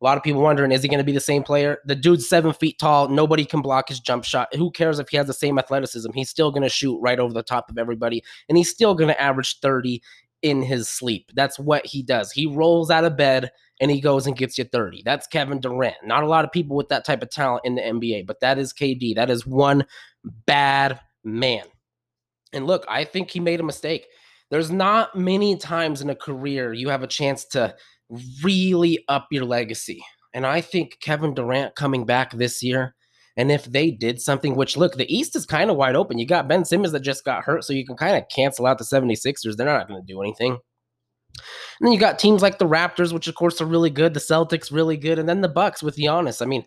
a 0.00 0.04
lot 0.04 0.16
of 0.16 0.22
people 0.22 0.40
wondering, 0.40 0.72
is 0.72 0.82
he 0.82 0.88
going 0.88 0.98
to 0.98 1.04
be 1.04 1.12
the 1.12 1.20
same 1.20 1.42
player? 1.42 1.78
The 1.84 1.94
dude's 1.94 2.26
seven 2.26 2.54
feet 2.54 2.78
tall. 2.78 3.08
Nobody 3.08 3.44
can 3.44 3.60
block 3.60 3.90
his 3.90 4.00
jump 4.00 4.24
shot. 4.24 4.54
Who 4.54 4.70
cares 4.70 4.98
if 4.98 5.10
he 5.10 5.18
has 5.18 5.26
the 5.26 5.34
same 5.34 5.58
athleticism? 5.58 6.10
He's 6.14 6.30
still 6.30 6.50
going 6.50 6.62
to 6.62 6.70
shoot 6.70 6.98
right 7.00 7.20
over 7.20 7.34
the 7.34 7.42
top 7.42 7.68
of 7.68 7.76
everybody. 7.76 8.24
And 8.48 8.56
he's 8.56 8.70
still 8.70 8.94
going 8.94 9.08
to 9.08 9.20
average 9.20 9.58
30 9.60 10.00
in 10.42 10.62
his 10.62 10.88
sleep. 10.88 11.30
That's 11.34 11.58
what 11.58 11.86
he 11.86 12.02
does. 12.02 12.32
He 12.32 12.46
rolls 12.46 12.90
out 12.90 13.04
of 13.04 13.16
bed 13.16 13.50
and 13.80 13.90
he 13.90 14.00
goes 14.00 14.26
and 14.26 14.36
gets 14.36 14.58
you 14.58 14.64
30. 14.64 15.02
That's 15.04 15.26
Kevin 15.26 15.60
Durant. 15.60 15.96
Not 16.04 16.22
a 16.22 16.28
lot 16.28 16.44
of 16.44 16.52
people 16.52 16.76
with 16.76 16.88
that 16.88 17.04
type 17.04 17.22
of 17.22 17.30
talent 17.30 17.62
in 17.64 17.74
the 17.74 17.82
NBA, 17.82 18.26
but 18.26 18.40
that 18.40 18.58
is 18.58 18.72
KD. 18.72 19.14
That 19.14 19.30
is 19.30 19.46
one 19.46 19.84
bad 20.46 21.00
man. 21.24 21.64
And 22.52 22.66
look, 22.66 22.84
I 22.88 23.04
think 23.04 23.30
he 23.30 23.40
made 23.40 23.60
a 23.60 23.64
mistake. 23.64 24.06
There's 24.50 24.70
not 24.70 25.16
many 25.16 25.56
times 25.56 26.02
in 26.02 26.10
a 26.10 26.14
career 26.14 26.72
you 26.72 26.88
have 26.88 27.02
a 27.02 27.06
chance 27.06 27.44
to 27.46 27.74
really 28.42 29.04
up 29.08 29.28
your 29.30 29.44
legacy. 29.44 30.02
And 30.34 30.46
I 30.46 30.60
think 30.60 30.98
Kevin 31.00 31.34
Durant 31.34 31.74
coming 31.76 32.04
back 32.04 32.32
this 32.32 32.62
year 32.62 32.94
and 33.40 33.50
if 33.50 33.64
they 33.64 33.90
did 33.90 34.20
something, 34.20 34.54
which 34.54 34.76
look, 34.76 34.96
the 34.96 35.10
East 35.10 35.34
is 35.34 35.46
kind 35.46 35.70
of 35.70 35.76
wide 35.78 35.96
open. 35.96 36.18
You 36.18 36.26
got 36.26 36.46
Ben 36.46 36.66
Simmons 36.66 36.92
that 36.92 37.00
just 37.00 37.24
got 37.24 37.42
hurt, 37.42 37.64
so 37.64 37.72
you 37.72 37.86
can 37.86 37.96
kind 37.96 38.18
of 38.18 38.28
cancel 38.28 38.66
out 38.66 38.76
the 38.76 38.84
76ers. 38.84 39.56
They're 39.56 39.64
not 39.64 39.88
going 39.88 39.98
to 39.98 40.06
do 40.06 40.20
anything. 40.20 40.52
And 40.52 41.86
then 41.86 41.92
you 41.92 41.98
got 41.98 42.18
teams 42.18 42.42
like 42.42 42.58
the 42.58 42.68
Raptors, 42.68 43.14
which 43.14 43.28
of 43.28 43.34
course 43.34 43.62
are 43.62 43.64
really 43.64 43.88
good, 43.88 44.12
the 44.12 44.20
Celtics 44.20 44.70
really 44.70 44.98
good, 44.98 45.18
and 45.18 45.26
then 45.26 45.40
the 45.40 45.48
Bucks 45.48 45.82
with 45.82 45.96
Giannis. 45.96 46.42
I 46.42 46.44
mean, 46.44 46.66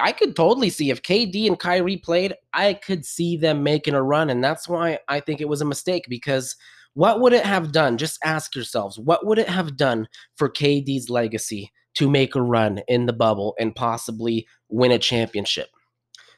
I 0.00 0.10
could 0.10 0.34
totally 0.34 0.68
see 0.68 0.90
if 0.90 1.02
KD 1.02 1.46
and 1.46 1.60
Kyrie 1.60 1.98
played, 1.98 2.34
I 2.52 2.74
could 2.74 3.06
see 3.06 3.36
them 3.36 3.62
making 3.62 3.94
a 3.94 4.02
run, 4.02 4.30
and 4.30 4.42
that's 4.42 4.68
why 4.68 4.98
I 5.06 5.20
think 5.20 5.40
it 5.40 5.48
was 5.48 5.60
a 5.60 5.64
mistake 5.64 6.06
because 6.08 6.56
what 6.94 7.20
would 7.20 7.32
it 7.32 7.44
have 7.44 7.70
done? 7.70 7.98
Just 7.98 8.18
ask 8.24 8.56
yourselves, 8.56 8.98
what 8.98 9.24
would 9.24 9.38
it 9.38 9.48
have 9.48 9.76
done 9.76 10.08
for 10.34 10.48
KD's 10.50 11.08
legacy 11.08 11.70
to 11.94 12.10
make 12.10 12.34
a 12.34 12.42
run 12.42 12.80
in 12.88 13.06
the 13.06 13.12
bubble 13.12 13.54
and 13.60 13.76
possibly 13.76 14.48
win 14.68 14.90
a 14.90 14.98
championship? 14.98 15.68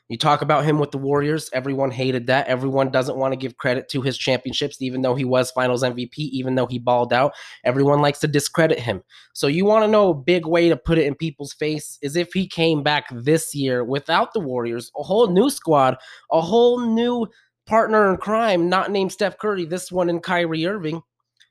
You 0.08 0.16
talk 0.16 0.40
about 0.40 0.64
him 0.64 0.78
with 0.78 0.92
the 0.92 0.98
Warriors. 0.98 1.50
Everyone 1.52 1.90
hated 1.90 2.28
that. 2.28 2.46
Everyone 2.46 2.90
doesn't 2.90 3.16
want 3.16 3.32
to 3.32 3.36
give 3.36 3.56
credit 3.56 3.88
to 3.88 4.02
his 4.02 4.16
championships, 4.16 4.80
even 4.80 5.02
though 5.02 5.16
he 5.16 5.24
was 5.24 5.50
finals 5.50 5.82
MVP, 5.82 6.16
even 6.16 6.54
though 6.54 6.66
he 6.66 6.78
balled 6.78 7.12
out. 7.12 7.32
Everyone 7.64 8.00
likes 8.00 8.20
to 8.20 8.28
discredit 8.28 8.78
him. 8.78 9.02
So, 9.34 9.48
you 9.48 9.64
want 9.64 9.84
to 9.84 9.90
know 9.90 10.10
a 10.10 10.14
big 10.14 10.46
way 10.46 10.68
to 10.68 10.76
put 10.76 10.98
it 10.98 11.06
in 11.06 11.16
people's 11.16 11.52
face 11.54 11.98
is 12.02 12.14
if 12.14 12.32
he 12.32 12.46
came 12.46 12.84
back 12.84 13.06
this 13.10 13.52
year 13.52 13.82
without 13.82 14.32
the 14.32 14.40
Warriors, 14.40 14.92
a 14.96 15.02
whole 15.02 15.26
new 15.26 15.50
squad, 15.50 15.96
a 16.30 16.40
whole 16.40 16.78
new 16.80 17.26
partner 17.66 18.08
in 18.08 18.16
crime, 18.16 18.68
not 18.68 18.92
named 18.92 19.10
Steph 19.10 19.38
Curry, 19.38 19.64
this 19.64 19.90
one 19.90 20.08
in 20.08 20.20
Kyrie 20.20 20.66
Irving. 20.66 21.02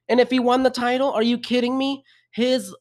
And 0.07 0.19
if 0.21 0.29
he 0.29 0.39
won 0.39 0.63
the 0.63 0.69
title, 0.69 1.11
are 1.11 1.23
you 1.23 1.37
kidding 1.37 1.77
me? 1.77 2.03
His 2.31 2.73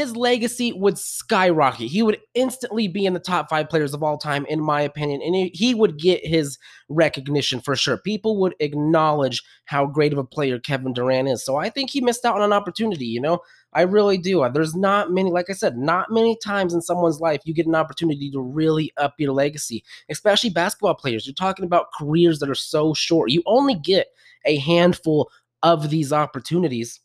his 0.00 0.16
legacy 0.16 0.72
would 0.72 0.96
skyrocket. 0.96 1.88
He 1.88 2.02
would 2.02 2.18
instantly 2.34 2.88
be 2.88 3.04
in 3.04 3.12
the 3.12 3.20
top 3.20 3.50
five 3.50 3.68
players 3.68 3.92
of 3.92 4.02
all 4.02 4.16
time, 4.16 4.46
in 4.46 4.58
my 4.58 4.80
opinion, 4.80 5.20
and 5.20 5.50
he 5.52 5.74
would 5.74 5.98
get 5.98 6.26
his 6.26 6.56
recognition 6.88 7.60
for 7.60 7.76
sure. 7.76 7.98
People 7.98 8.40
would 8.40 8.54
acknowledge 8.60 9.42
how 9.66 9.84
great 9.84 10.14
of 10.14 10.18
a 10.18 10.24
player 10.24 10.58
Kevin 10.58 10.94
Durant 10.94 11.28
is. 11.28 11.44
So 11.44 11.56
I 11.56 11.68
think 11.68 11.90
he 11.90 12.00
missed 12.00 12.24
out 12.24 12.36
on 12.36 12.40
an 12.42 12.52
opportunity, 12.54 13.04
you 13.04 13.20
know? 13.20 13.40
I 13.74 13.82
really 13.82 14.16
do. 14.16 14.42
Uh, 14.42 14.48
there's 14.48 14.74
not 14.74 15.12
many, 15.12 15.30
like 15.30 15.50
I 15.50 15.52
said, 15.52 15.76
not 15.76 16.10
many 16.10 16.34
times 16.42 16.72
in 16.72 16.80
someone's 16.80 17.20
life 17.20 17.42
you 17.44 17.52
get 17.52 17.66
an 17.66 17.74
opportunity 17.74 18.30
to 18.30 18.40
really 18.40 18.92
up 18.96 19.16
your 19.18 19.32
legacy, 19.32 19.84
especially 20.08 20.48
basketball 20.48 20.94
players. 20.94 21.26
You're 21.26 21.34
talking 21.34 21.66
about 21.66 21.92
careers 21.92 22.38
that 22.38 22.48
are 22.48 22.54
so 22.54 22.94
short. 22.94 23.30
You 23.30 23.42
only 23.44 23.74
get 23.74 24.06
a 24.46 24.56
handful 24.56 25.30
of 25.62 25.90
these 25.90 26.10
opportunities 26.10 27.00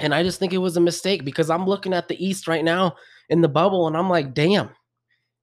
and 0.00 0.14
I 0.14 0.22
just 0.22 0.38
think 0.38 0.52
it 0.52 0.58
was 0.58 0.76
a 0.76 0.80
mistake 0.80 1.24
because 1.24 1.50
I'm 1.50 1.66
looking 1.66 1.92
at 1.92 2.08
the 2.08 2.24
East 2.24 2.48
right 2.48 2.64
now 2.64 2.96
in 3.28 3.40
the 3.40 3.48
bubble 3.48 3.86
and 3.86 3.96
I'm 3.96 4.08
like, 4.08 4.34
damn, 4.34 4.70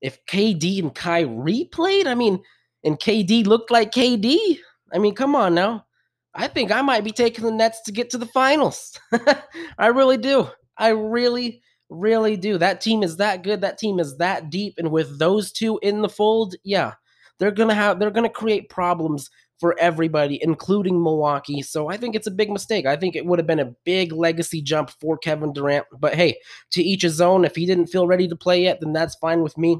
if 0.01 0.19
KD 0.25 0.79
and 0.79 0.93
Kyrie 0.93 1.69
played, 1.71 2.07
I 2.07 2.15
mean, 2.15 2.41
and 2.83 2.99
KD 2.99 3.45
looked 3.45 3.71
like 3.71 3.91
KD, 3.91 4.57
I 4.93 4.97
mean, 4.97 5.15
come 5.15 5.35
on 5.35 5.55
now. 5.55 5.85
I 6.33 6.47
think 6.47 6.71
I 6.71 6.81
might 6.81 7.03
be 7.03 7.11
taking 7.11 7.45
the 7.45 7.51
Nets 7.51 7.81
to 7.83 7.91
get 7.91 8.09
to 8.11 8.17
the 8.17 8.27
finals. 8.27 8.99
I 9.77 9.87
really 9.87 10.17
do. 10.17 10.47
I 10.77 10.89
really, 10.89 11.61
really 11.89 12.37
do. 12.37 12.57
That 12.57 12.81
team 12.81 13.01
is 13.01 13.17
that 13.17 13.43
good. 13.43 13.61
That 13.61 13.79
team 13.79 13.99
is 13.99 14.17
that 14.17 14.49
deep. 14.49 14.75
And 14.77 14.91
with 14.91 15.17
those 15.17 15.51
two 15.51 15.79
in 15.81 16.01
the 16.01 16.09
fold, 16.09 16.55
yeah, 16.63 16.93
they're 17.39 17.51
gonna 17.51 17.73
have 17.73 17.99
they're 17.99 18.11
gonna 18.11 18.29
create 18.29 18.69
problems 18.69 19.29
for 19.59 19.75
everybody, 19.79 20.39
including 20.41 21.01
Milwaukee. 21.01 21.61
So 21.61 21.89
I 21.89 21.97
think 21.97 22.15
it's 22.15 22.27
a 22.27 22.31
big 22.31 22.51
mistake. 22.51 22.85
I 22.85 22.95
think 22.95 23.15
it 23.15 23.25
would 23.25 23.39
have 23.39 23.47
been 23.47 23.59
a 23.59 23.73
big 23.83 24.11
legacy 24.11 24.61
jump 24.61 24.91
for 25.01 25.17
Kevin 25.17 25.53
Durant. 25.53 25.85
But 25.99 26.15
hey, 26.15 26.37
to 26.71 26.83
each 26.83 27.01
his 27.01 27.21
own. 27.21 27.45
If 27.45 27.55
he 27.55 27.65
didn't 27.65 27.87
feel 27.87 28.07
ready 28.07 28.27
to 28.27 28.35
play 28.35 28.63
yet, 28.63 28.79
then 28.81 28.93
that's 28.93 29.15
fine 29.15 29.41
with 29.41 29.57
me. 29.57 29.77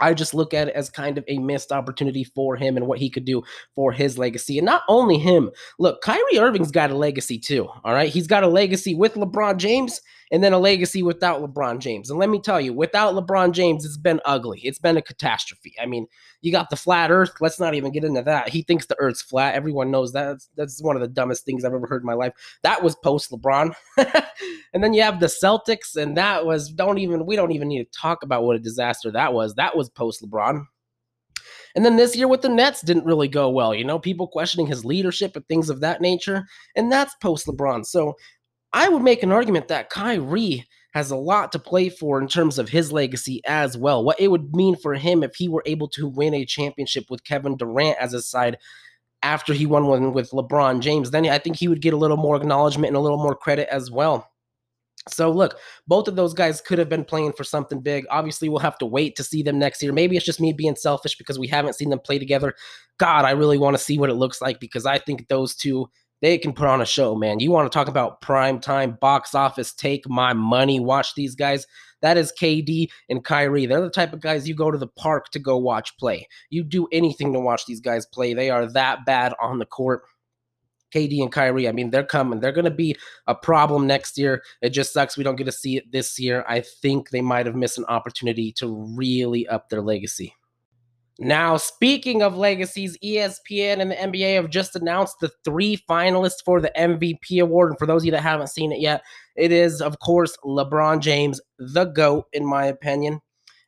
I 0.00 0.14
just 0.14 0.34
look 0.34 0.54
at 0.54 0.68
it 0.68 0.74
as 0.74 0.88
kind 0.88 1.18
of 1.18 1.24
a 1.28 1.38
missed 1.38 1.72
opportunity 1.72 2.24
for 2.24 2.56
him 2.56 2.76
and 2.76 2.86
what 2.86 2.98
he 2.98 3.10
could 3.10 3.26
do 3.26 3.42
for 3.74 3.92
his 3.92 4.16
legacy. 4.18 4.58
And 4.58 4.64
not 4.64 4.82
only 4.88 5.18
him, 5.18 5.50
look, 5.78 6.00
Kyrie 6.00 6.38
Irving's 6.38 6.70
got 6.70 6.90
a 6.90 6.96
legacy 6.96 7.38
too. 7.38 7.68
All 7.84 7.92
right. 7.92 8.08
He's 8.08 8.26
got 8.26 8.42
a 8.42 8.48
legacy 8.48 8.94
with 8.94 9.14
LeBron 9.14 9.58
James 9.58 10.00
and 10.30 10.44
then 10.44 10.52
a 10.52 10.58
legacy 10.58 11.02
without 11.02 11.42
LeBron 11.42 11.80
James. 11.80 12.10
And 12.10 12.18
let 12.18 12.28
me 12.28 12.40
tell 12.40 12.60
you, 12.60 12.72
without 12.72 13.14
LeBron 13.14 13.52
James, 13.52 13.84
it's 13.84 13.96
been 13.96 14.20
ugly. 14.24 14.60
It's 14.62 14.78
been 14.78 14.96
a 14.96 15.02
catastrophe. 15.02 15.74
I 15.80 15.86
mean, 15.86 16.06
you 16.40 16.52
got 16.52 16.70
the 16.70 16.76
flat 16.76 17.10
earth. 17.10 17.32
Let's 17.40 17.58
not 17.58 17.74
even 17.74 17.92
get 17.92 18.04
into 18.04 18.22
that. 18.22 18.48
He 18.48 18.62
thinks 18.62 18.86
the 18.86 18.98
earth's 19.00 19.22
flat. 19.22 19.54
Everyone 19.54 19.90
knows 19.90 20.12
that. 20.12 20.26
That's, 20.26 20.48
that's 20.56 20.82
one 20.82 20.96
of 20.96 21.02
the 21.02 21.08
dumbest 21.08 21.44
things 21.44 21.64
I've 21.64 21.74
ever 21.74 21.86
heard 21.86 22.02
in 22.02 22.06
my 22.06 22.14
life. 22.14 22.32
That 22.62 22.82
was 22.82 22.94
post 22.96 23.30
LeBron. 23.30 23.74
and 24.72 24.84
then 24.84 24.94
you 24.94 25.02
have 25.02 25.20
the 25.20 25.26
Celtics, 25.26 25.96
and 25.96 26.16
that 26.16 26.46
was, 26.46 26.70
don't 26.70 26.98
even, 26.98 27.26
we 27.26 27.36
don't 27.36 27.52
even 27.52 27.68
need 27.68 27.84
to 27.84 27.98
talk 27.98 28.22
about 28.22 28.44
what 28.44 28.56
a 28.56 28.60
disaster 28.60 29.10
that 29.10 29.32
was. 29.32 29.54
That 29.54 29.76
was 29.76 29.88
post 29.88 30.22
LeBron. 30.22 30.64
And 31.74 31.84
then 31.84 31.96
this 31.96 32.16
year 32.16 32.26
with 32.26 32.42
the 32.42 32.48
Nets 32.48 32.80
didn't 32.80 33.04
really 33.04 33.28
go 33.28 33.48
well. 33.48 33.74
You 33.74 33.84
know, 33.84 33.98
people 33.98 34.26
questioning 34.26 34.66
his 34.66 34.84
leadership 34.84 35.36
and 35.36 35.46
things 35.46 35.70
of 35.70 35.80
that 35.80 36.00
nature. 36.00 36.46
And 36.74 36.90
that's 36.90 37.14
post 37.16 37.46
LeBron. 37.46 37.86
So 37.86 38.16
I 38.72 38.88
would 38.88 39.02
make 39.02 39.22
an 39.22 39.32
argument 39.32 39.68
that 39.68 39.90
Kyrie 39.90 40.66
has 40.92 41.10
a 41.10 41.16
lot 41.16 41.52
to 41.52 41.58
play 41.58 41.88
for 41.88 42.20
in 42.20 42.28
terms 42.28 42.58
of 42.58 42.68
his 42.68 42.92
legacy 42.92 43.40
as 43.46 43.76
well. 43.76 44.04
What 44.04 44.20
it 44.20 44.28
would 44.28 44.54
mean 44.54 44.76
for 44.76 44.94
him 44.94 45.22
if 45.22 45.34
he 45.36 45.48
were 45.48 45.62
able 45.66 45.88
to 45.90 46.08
win 46.08 46.34
a 46.34 46.44
championship 46.44 47.04
with 47.08 47.24
Kevin 47.24 47.56
Durant 47.56 47.98
as 47.98 48.12
his 48.12 48.28
side 48.28 48.58
after 49.22 49.52
he 49.52 49.66
won 49.66 49.86
one 49.86 50.12
with 50.12 50.30
LeBron 50.30 50.80
James, 50.80 51.10
then 51.10 51.26
I 51.26 51.38
think 51.38 51.56
he 51.56 51.68
would 51.68 51.82
get 51.82 51.94
a 51.94 51.98
little 51.98 52.16
more 52.16 52.36
acknowledgement 52.36 52.88
and 52.88 52.96
a 52.96 53.00
little 53.00 53.22
more 53.22 53.34
credit 53.34 53.68
as 53.70 53.90
well. 53.90 54.30
So 55.08 55.30
look, 55.30 55.58
both 55.86 56.08
of 56.08 56.16
those 56.16 56.34
guys 56.34 56.60
could 56.60 56.78
have 56.78 56.88
been 56.88 57.04
playing 57.04 57.32
for 57.32 57.44
something 57.44 57.80
big. 57.80 58.04
Obviously, 58.10 58.48
we'll 58.48 58.58
have 58.58 58.78
to 58.78 58.86
wait 58.86 59.16
to 59.16 59.24
see 59.24 59.42
them 59.42 59.58
next 59.58 59.82
year. 59.82 59.92
Maybe 59.92 60.16
it's 60.16 60.26
just 60.26 60.40
me 60.40 60.52
being 60.52 60.76
selfish 60.76 61.16
because 61.16 61.38
we 61.38 61.46
haven't 61.46 61.74
seen 61.74 61.90
them 61.90 62.00
play 62.00 62.18
together. 62.18 62.54
God, 62.98 63.24
I 63.24 63.30
really 63.30 63.58
want 63.58 63.76
to 63.76 63.82
see 63.82 63.98
what 63.98 64.10
it 64.10 64.14
looks 64.14 64.42
like 64.42 64.60
because 64.60 64.86
I 64.86 64.98
think 64.98 65.28
those 65.28 65.54
two 65.54 65.88
they 66.20 66.38
can 66.38 66.52
put 66.52 66.68
on 66.68 66.80
a 66.80 66.86
show, 66.86 67.14
man. 67.14 67.40
You 67.40 67.50
want 67.50 67.70
to 67.70 67.76
talk 67.76 67.88
about 67.88 68.20
prime 68.20 68.60
time 68.60 68.98
box 69.00 69.34
office? 69.34 69.72
Take 69.72 70.08
my 70.08 70.32
money. 70.32 70.80
Watch 70.80 71.14
these 71.14 71.34
guys. 71.34 71.66
That 72.02 72.16
is 72.16 72.32
KD 72.32 72.88
and 73.08 73.24
Kyrie. 73.24 73.66
They're 73.66 73.80
the 73.80 73.90
type 73.90 74.12
of 74.12 74.20
guys 74.20 74.48
you 74.48 74.54
go 74.54 74.70
to 74.70 74.78
the 74.78 74.86
park 74.86 75.30
to 75.30 75.38
go 75.38 75.56
watch 75.56 75.96
play. 75.98 76.26
You 76.48 76.64
do 76.64 76.88
anything 76.92 77.32
to 77.32 77.40
watch 77.40 77.66
these 77.66 77.80
guys 77.80 78.06
play. 78.06 78.34
They 78.34 78.50
are 78.50 78.66
that 78.72 79.04
bad 79.04 79.34
on 79.40 79.58
the 79.58 79.66
court. 79.66 80.02
KD 80.94 81.22
and 81.22 81.30
Kyrie, 81.30 81.68
I 81.68 81.72
mean, 81.72 81.90
they're 81.90 82.02
coming. 82.02 82.40
They're 82.40 82.50
going 82.50 82.64
to 82.64 82.70
be 82.70 82.96
a 83.28 83.34
problem 83.34 83.86
next 83.86 84.18
year. 84.18 84.42
It 84.60 84.70
just 84.70 84.92
sucks 84.92 85.16
we 85.16 85.22
don't 85.22 85.36
get 85.36 85.44
to 85.44 85.52
see 85.52 85.76
it 85.76 85.92
this 85.92 86.18
year. 86.18 86.44
I 86.48 86.60
think 86.60 87.10
they 87.10 87.20
might 87.20 87.46
have 87.46 87.54
missed 87.54 87.78
an 87.78 87.84
opportunity 87.84 88.50
to 88.54 88.92
really 88.96 89.46
up 89.46 89.68
their 89.68 89.82
legacy. 89.82 90.34
Now, 91.22 91.58
speaking 91.58 92.22
of 92.22 92.38
legacies, 92.38 92.96
ESPN 93.04 93.80
and 93.80 93.90
the 93.90 93.94
NBA 93.94 94.36
have 94.36 94.48
just 94.48 94.74
announced 94.74 95.16
the 95.20 95.30
three 95.44 95.76
finalists 95.88 96.42
for 96.42 96.62
the 96.62 96.72
MVP 96.74 97.42
award. 97.42 97.68
And 97.68 97.78
for 97.78 97.84
those 97.84 98.00
of 98.00 98.06
you 98.06 98.12
that 98.12 98.22
haven't 98.22 98.48
seen 98.48 98.72
it 98.72 98.80
yet, 98.80 99.02
it 99.36 99.52
is, 99.52 99.82
of 99.82 99.98
course, 99.98 100.34
LeBron 100.46 101.00
James, 101.00 101.38
the 101.58 101.84
GOAT, 101.84 102.24
in 102.32 102.46
my 102.46 102.64
opinion. 102.64 103.20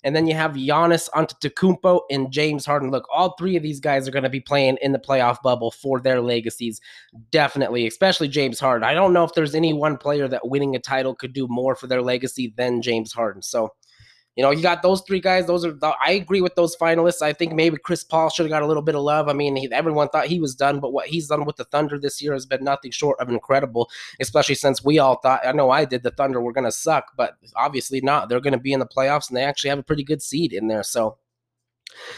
And 0.02 0.16
then 0.16 0.26
you 0.26 0.34
have 0.34 0.52
Giannis 0.52 1.10
Antetokounmpo 1.10 2.00
and 2.10 2.32
James 2.32 2.64
Harden. 2.64 2.90
Look, 2.90 3.06
all 3.12 3.36
three 3.38 3.56
of 3.56 3.62
these 3.62 3.80
guys 3.80 4.08
are 4.08 4.12
going 4.12 4.24
to 4.24 4.30
be 4.30 4.40
playing 4.40 4.78
in 4.80 4.92
the 4.92 4.98
playoff 4.98 5.42
bubble 5.42 5.70
for 5.70 6.00
their 6.00 6.22
legacies, 6.22 6.80
definitely, 7.30 7.86
especially 7.86 8.28
James 8.28 8.58
Harden. 8.60 8.82
I 8.82 8.94
don't 8.94 9.12
know 9.12 9.24
if 9.24 9.34
there's 9.34 9.54
any 9.54 9.74
one 9.74 9.98
player 9.98 10.26
that 10.26 10.48
winning 10.48 10.74
a 10.74 10.80
title 10.80 11.14
could 11.14 11.34
do 11.34 11.46
more 11.48 11.76
for 11.76 11.86
their 11.86 12.02
legacy 12.02 12.52
than 12.56 12.80
James 12.80 13.12
Harden. 13.12 13.42
So 13.42 13.74
you 14.36 14.42
know, 14.42 14.50
you 14.50 14.62
got 14.62 14.82
those 14.82 15.02
three 15.02 15.20
guys. 15.20 15.46
Those 15.46 15.64
are 15.64 15.72
the, 15.72 15.94
I 16.04 16.12
agree 16.12 16.40
with 16.40 16.54
those 16.54 16.74
finalists. 16.76 17.20
I 17.20 17.34
think 17.34 17.52
maybe 17.52 17.76
Chris 17.76 18.02
Paul 18.02 18.30
should 18.30 18.44
have 18.44 18.50
got 18.50 18.62
a 18.62 18.66
little 18.66 18.82
bit 18.82 18.94
of 18.94 19.02
love. 19.02 19.28
I 19.28 19.34
mean, 19.34 19.56
he, 19.56 19.70
everyone 19.70 20.08
thought 20.08 20.26
he 20.26 20.40
was 20.40 20.54
done, 20.54 20.80
but 20.80 20.92
what 20.92 21.06
he's 21.06 21.28
done 21.28 21.44
with 21.44 21.56
the 21.56 21.64
Thunder 21.64 21.98
this 21.98 22.22
year 22.22 22.32
has 22.32 22.46
been 22.46 22.64
nothing 22.64 22.92
short 22.92 23.20
of 23.20 23.28
incredible. 23.28 23.90
Especially 24.20 24.54
since 24.54 24.82
we 24.82 24.98
all 24.98 25.16
thought, 25.16 25.46
I 25.46 25.52
know 25.52 25.70
I 25.70 25.84
did, 25.84 26.02
the 26.02 26.10
Thunder 26.10 26.40
were 26.40 26.52
going 26.52 26.64
to 26.64 26.72
suck, 26.72 27.12
but 27.16 27.36
obviously 27.56 28.00
not. 28.00 28.28
They're 28.28 28.40
going 28.40 28.52
to 28.54 28.58
be 28.58 28.72
in 28.72 28.80
the 28.80 28.86
playoffs, 28.86 29.28
and 29.28 29.36
they 29.36 29.44
actually 29.44 29.70
have 29.70 29.78
a 29.78 29.84
pretty 29.84 30.04
good 30.04 30.22
seed 30.22 30.54
in 30.54 30.68
there. 30.68 30.82
So 30.82 31.18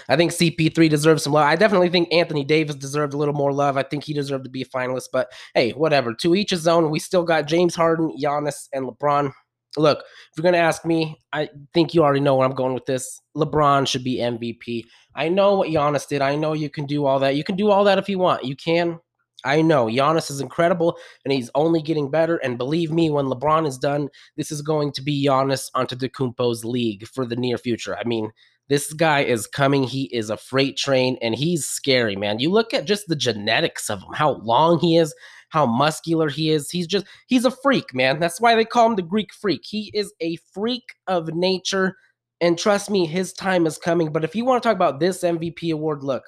I 0.09 0.15
think 0.17 0.31
CP3 0.31 0.89
deserves 0.89 1.25
some 1.25 1.33
love. 1.33 1.47
I 1.47 1.57
definitely 1.57 1.89
think 1.89 2.13
Anthony 2.13 2.45
Davis 2.45 2.77
deserved 2.77 3.15
a 3.15 3.17
little 3.17 3.35
more 3.35 3.53
love. 3.53 3.77
I 3.77 3.83
think 3.83 4.05
he 4.05 4.13
deserved 4.13 4.45
to 4.45 4.51
be 4.51 4.63
a 4.63 4.67
finalist, 4.67 5.09
but 5.13 5.33
hey, 5.55 5.73
whatever. 5.73 6.15
To 6.15 6.35
each 6.35 6.51
his 6.51 6.69
own. 6.69 6.91
We 6.91 6.99
still 6.99 7.25
got 7.25 7.47
James 7.47 7.75
Harden, 7.75 8.17
Giannis, 8.23 8.69
and 8.73 8.87
LeBron 8.87 9.33
look, 9.77 10.01
if 10.01 10.37
you're 10.37 10.43
going 10.43 10.55
to 10.55 10.59
ask 10.59 10.85
me, 10.85 11.19
I 11.33 11.49
think 11.73 11.95
you 11.95 12.03
already 12.03 12.21
know 12.21 12.37
where 12.37 12.47
I'm 12.47 12.55
going 12.55 12.75
with 12.75 12.87
this. 12.87 13.21
LeBron 13.37 13.87
should 13.87 14.05
be 14.05 14.19
MVP. 14.19 14.85
I 15.15 15.29
know 15.29 15.57
what 15.57 15.69
Giannis 15.69 16.09
did. 16.09 16.23
I 16.23 16.37
know 16.37 16.53
you 16.53 16.71
can 16.71 16.87
do 16.87 17.07
all 17.07 17.19
that. 17.21 17.37
You 17.37 17.45
can 17.45 17.57
do 17.57 17.71
all 17.71 17.85
that 17.85 17.99
if 17.99 18.09
you 18.09 18.19
want. 18.19 18.45
You 18.45 18.57
can. 18.57 18.99
I 19.45 19.61
know 19.61 19.87
Giannis 19.87 20.31
is 20.31 20.41
incredible 20.41 20.97
and 21.25 21.33
he's 21.33 21.51
only 21.55 21.83
getting 21.83 22.11
better. 22.11 22.37
And 22.39 22.57
believe 22.57 22.91
me, 22.91 23.11
when 23.11 23.27
LeBron 23.27 23.67
is 23.67 23.79
done, 23.79 24.09
this 24.37 24.51
is 24.51 24.63
going 24.63 24.93
to 24.93 25.03
be 25.03 25.27
Giannis 25.27 25.71
Antetokounmpo's 25.77 26.65
league 26.65 27.07
for 27.07 27.27
the 27.27 27.37
near 27.37 27.59
future. 27.59 27.97
I 27.97 28.05
mean, 28.05 28.31
this 28.69 28.95
guy 28.95 29.21
is 29.21 29.47
coming. 29.47 29.85
He 29.85 30.05
is 30.05 30.31
a 30.31 30.39
freight 30.39 30.79
train 30.79 31.19
and 31.21 31.35
he's 31.35 31.67
scary, 31.67 32.17
man. 32.17 32.39
You 32.39 32.51
look 32.51 32.73
at 32.73 32.87
just 32.87 33.07
the 33.07 33.17
genetics 33.17 33.91
of 33.91 34.03
him, 34.03 34.13
how 34.15 34.37
long 34.39 34.79
he 34.79 34.97
is, 34.97 35.15
how 35.51 35.67
muscular 35.67 36.29
he 36.29 36.51
is. 36.51 36.71
He's 36.71 36.87
just, 36.87 37.07
he's 37.27 37.45
a 37.45 37.51
freak, 37.51 37.95
man. 37.95 38.21
That's 38.21 38.41
why 38.41 38.55
they 38.55 38.65
call 38.65 38.87
him 38.87 38.97
the 38.97 39.03
Greek 39.03 39.33
freak. 39.33 39.63
He 39.65 39.91
is 39.95 40.13
a 40.21 40.37
freak 40.53 40.85
of 41.07 41.35
nature. 41.35 41.97
And 42.41 42.59
trust 42.59 42.91
me, 42.91 43.07
his 43.07 43.33
time 43.33 43.67
is 43.67 43.79
coming. 43.79 44.13
But 44.13 44.25
if 44.25 44.35
you 44.35 44.45
want 44.45 44.63
to 44.63 44.69
talk 44.69 44.77
about 44.77 45.01
this 45.01 45.23
MVP 45.23 45.73
award, 45.73 46.03
look, 46.03 46.25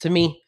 to 0.00 0.10
me, 0.10 0.41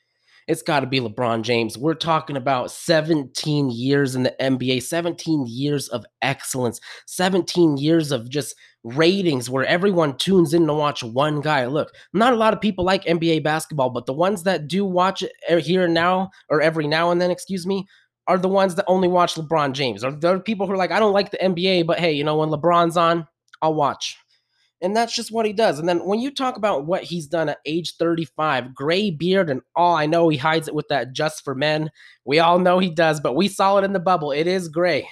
it's 0.47 0.63
got 0.63 0.81
to 0.81 0.87
be 0.87 1.01
LeBron 1.01 1.43
James. 1.43 1.79
We're 1.79 1.95
talking 1.95 2.37
about 2.37 2.71
17 2.71 3.71
years 3.71 4.15
in 4.15 4.25
the 4.25 4.35
NBA, 4.41 4.83
17 4.83 5.47
years 5.49 5.89
of 5.89 6.05
excellence, 6.23 6.81
17 7.07 7.77
years 7.77 8.13
of 8.13 8.29
just 8.29 8.55
ratings 8.85 9.49
where 9.49 9.65
everyone 9.65 10.17
tunes 10.19 10.53
in 10.53 10.67
to 10.67 10.75
watch 10.75 11.03
one 11.03 11.41
guy. 11.41 11.67
Look, 11.67 11.91
not 12.13 12.35
a 12.35 12.37
lot 12.37 12.53
of 12.53 12.61
people 12.61 12.85
like 12.85 13.05
NBA 13.05 13.43
basketball, 13.43 13.91
but 13.91 14.07
the 14.07 14.13
ones 14.13 14.43
that 14.43 14.69
do 14.69 14.85
watch 14.85 15.23
it 15.23 15.33
er, 15.51 15.59
here 15.59 15.85
and 15.85 15.95
now, 15.95 16.31
or 16.51 16.61
every 16.61 16.87
now 16.87 17.11
and 17.11 17.21
then, 17.21 17.31
excuse 17.31 17.67
me, 17.67 17.87
are 18.27 18.39
the 18.39 18.49
ones 18.49 18.75
that 18.75 18.85
only 18.87 19.09
watch 19.09 19.35
LeBron 19.35 19.73
James. 19.73 20.05
Or 20.05 20.13
there 20.13 20.39
people 20.39 20.67
who 20.67 20.73
are 20.73 20.79
like, 20.79 20.91
I 20.91 21.01
don't 21.01 21.13
like 21.13 21.31
the 21.31 21.39
NBA, 21.39 21.87
but 21.87 21.99
hey, 21.99 22.13
you 22.13 22.25
know, 22.25 22.37
when 22.37 22.51
LeBron's 22.51 22.97
on, 22.97 23.27
I'll 23.63 23.75
watch. 23.75 24.19
And 24.83 24.95
that's 24.95 25.15
just 25.15 25.33
what 25.33 25.47
he 25.47 25.53
does. 25.53 25.79
And 25.79 25.89
then 25.89 26.05
when 26.05 26.21
you 26.21 26.31
talk 26.31 26.57
about 26.57 26.85
what 26.85 27.05
he's 27.05 27.27
done 27.27 27.49
at 27.49 27.59
age 27.65 27.97
35, 27.97 28.75
gray 28.75 29.11
beard 29.11 29.49
and 29.49 29.63
all, 29.75 29.95
I 29.95 30.07
know 30.07 30.29
he 30.29 30.37
hides 30.37 30.69
it 30.69 30.75
with 30.75 30.89
that 30.89 31.13
just 31.13 31.43
for 31.45 31.55
men. 31.55 31.91
We 32.25 32.39
all 32.39 32.59
know 32.59 32.79
he 32.79 32.91
does, 32.91 33.21
but 33.21 33.37
we 33.37 33.49
saw 33.49 33.79
it 33.79 33.85
in 33.85 33.93
the 33.93 34.01
bubble. 34.01 34.33
It 34.33 34.47
is 34.47 34.69
gray. 34.69 35.09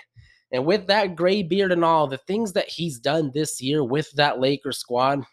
And 0.53 0.67
with 0.67 0.89
that 0.89 1.17
gray 1.17 1.43
beard 1.43 1.73
and 1.73 1.85
all, 1.85 2.07
the 2.07 2.19
things 2.19 2.53
that 2.53 2.69
he's 2.69 2.99
done 2.99 3.31
this 3.33 3.63
year 3.63 3.83
with 3.83 4.11
that 4.13 4.39
Lakers 4.39 4.79
squad 4.79 5.25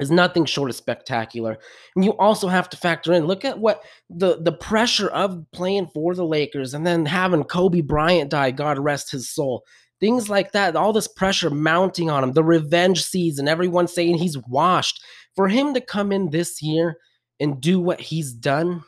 is 0.00 0.10
nothing 0.10 0.44
short 0.44 0.70
of 0.70 0.76
spectacular. 0.76 1.58
And 1.96 2.04
you 2.04 2.12
also 2.12 2.46
have 2.46 2.70
to 2.70 2.76
factor 2.76 3.12
in, 3.12 3.26
look 3.26 3.44
at 3.44 3.58
what 3.58 3.82
the, 4.08 4.40
the 4.40 4.52
pressure 4.52 5.08
of 5.08 5.44
playing 5.52 5.88
for 5.88 6.14
the 6.14 6.24
Lakers 6.24 6.74
and 6.74 6.86
then 6.86 7.04
having 7.04 7.42
Kobe 7.42 7.80
Bryant 7.80 8.30
die, 8.30 8.52
God 8.52 8.78
rest 8.78 9.10
his 9.10 9.28
soul. 9.28 9.64
Things 10.00 10.28
like 10.28 10.52
that, 10.52 10.76
all 10.76 10.92
this 10.92 11.08
pressure 11.08 11.50
mounting 11.50 12.08
on 12.08 12.22
him, 12.22 12.32
the 12.32 12.44
revenge 12.44 13.04
season, 13.04 13.48
everyone 13.48 13.88
saying 13.88 14.18
he's 14.18 14.38
washed. 14.38 15.02
For 15.34 15.48
him 15.48 15.74
to 15.74 15.80
come 15.80 16.12
in 16.12 16.30
this 16.30 16.62
year 16.62 16.98
and 17.40 17.60
do 17.60 17.80
what 17.80 18.00
he's 18.00 18.32
done 18.32 18.84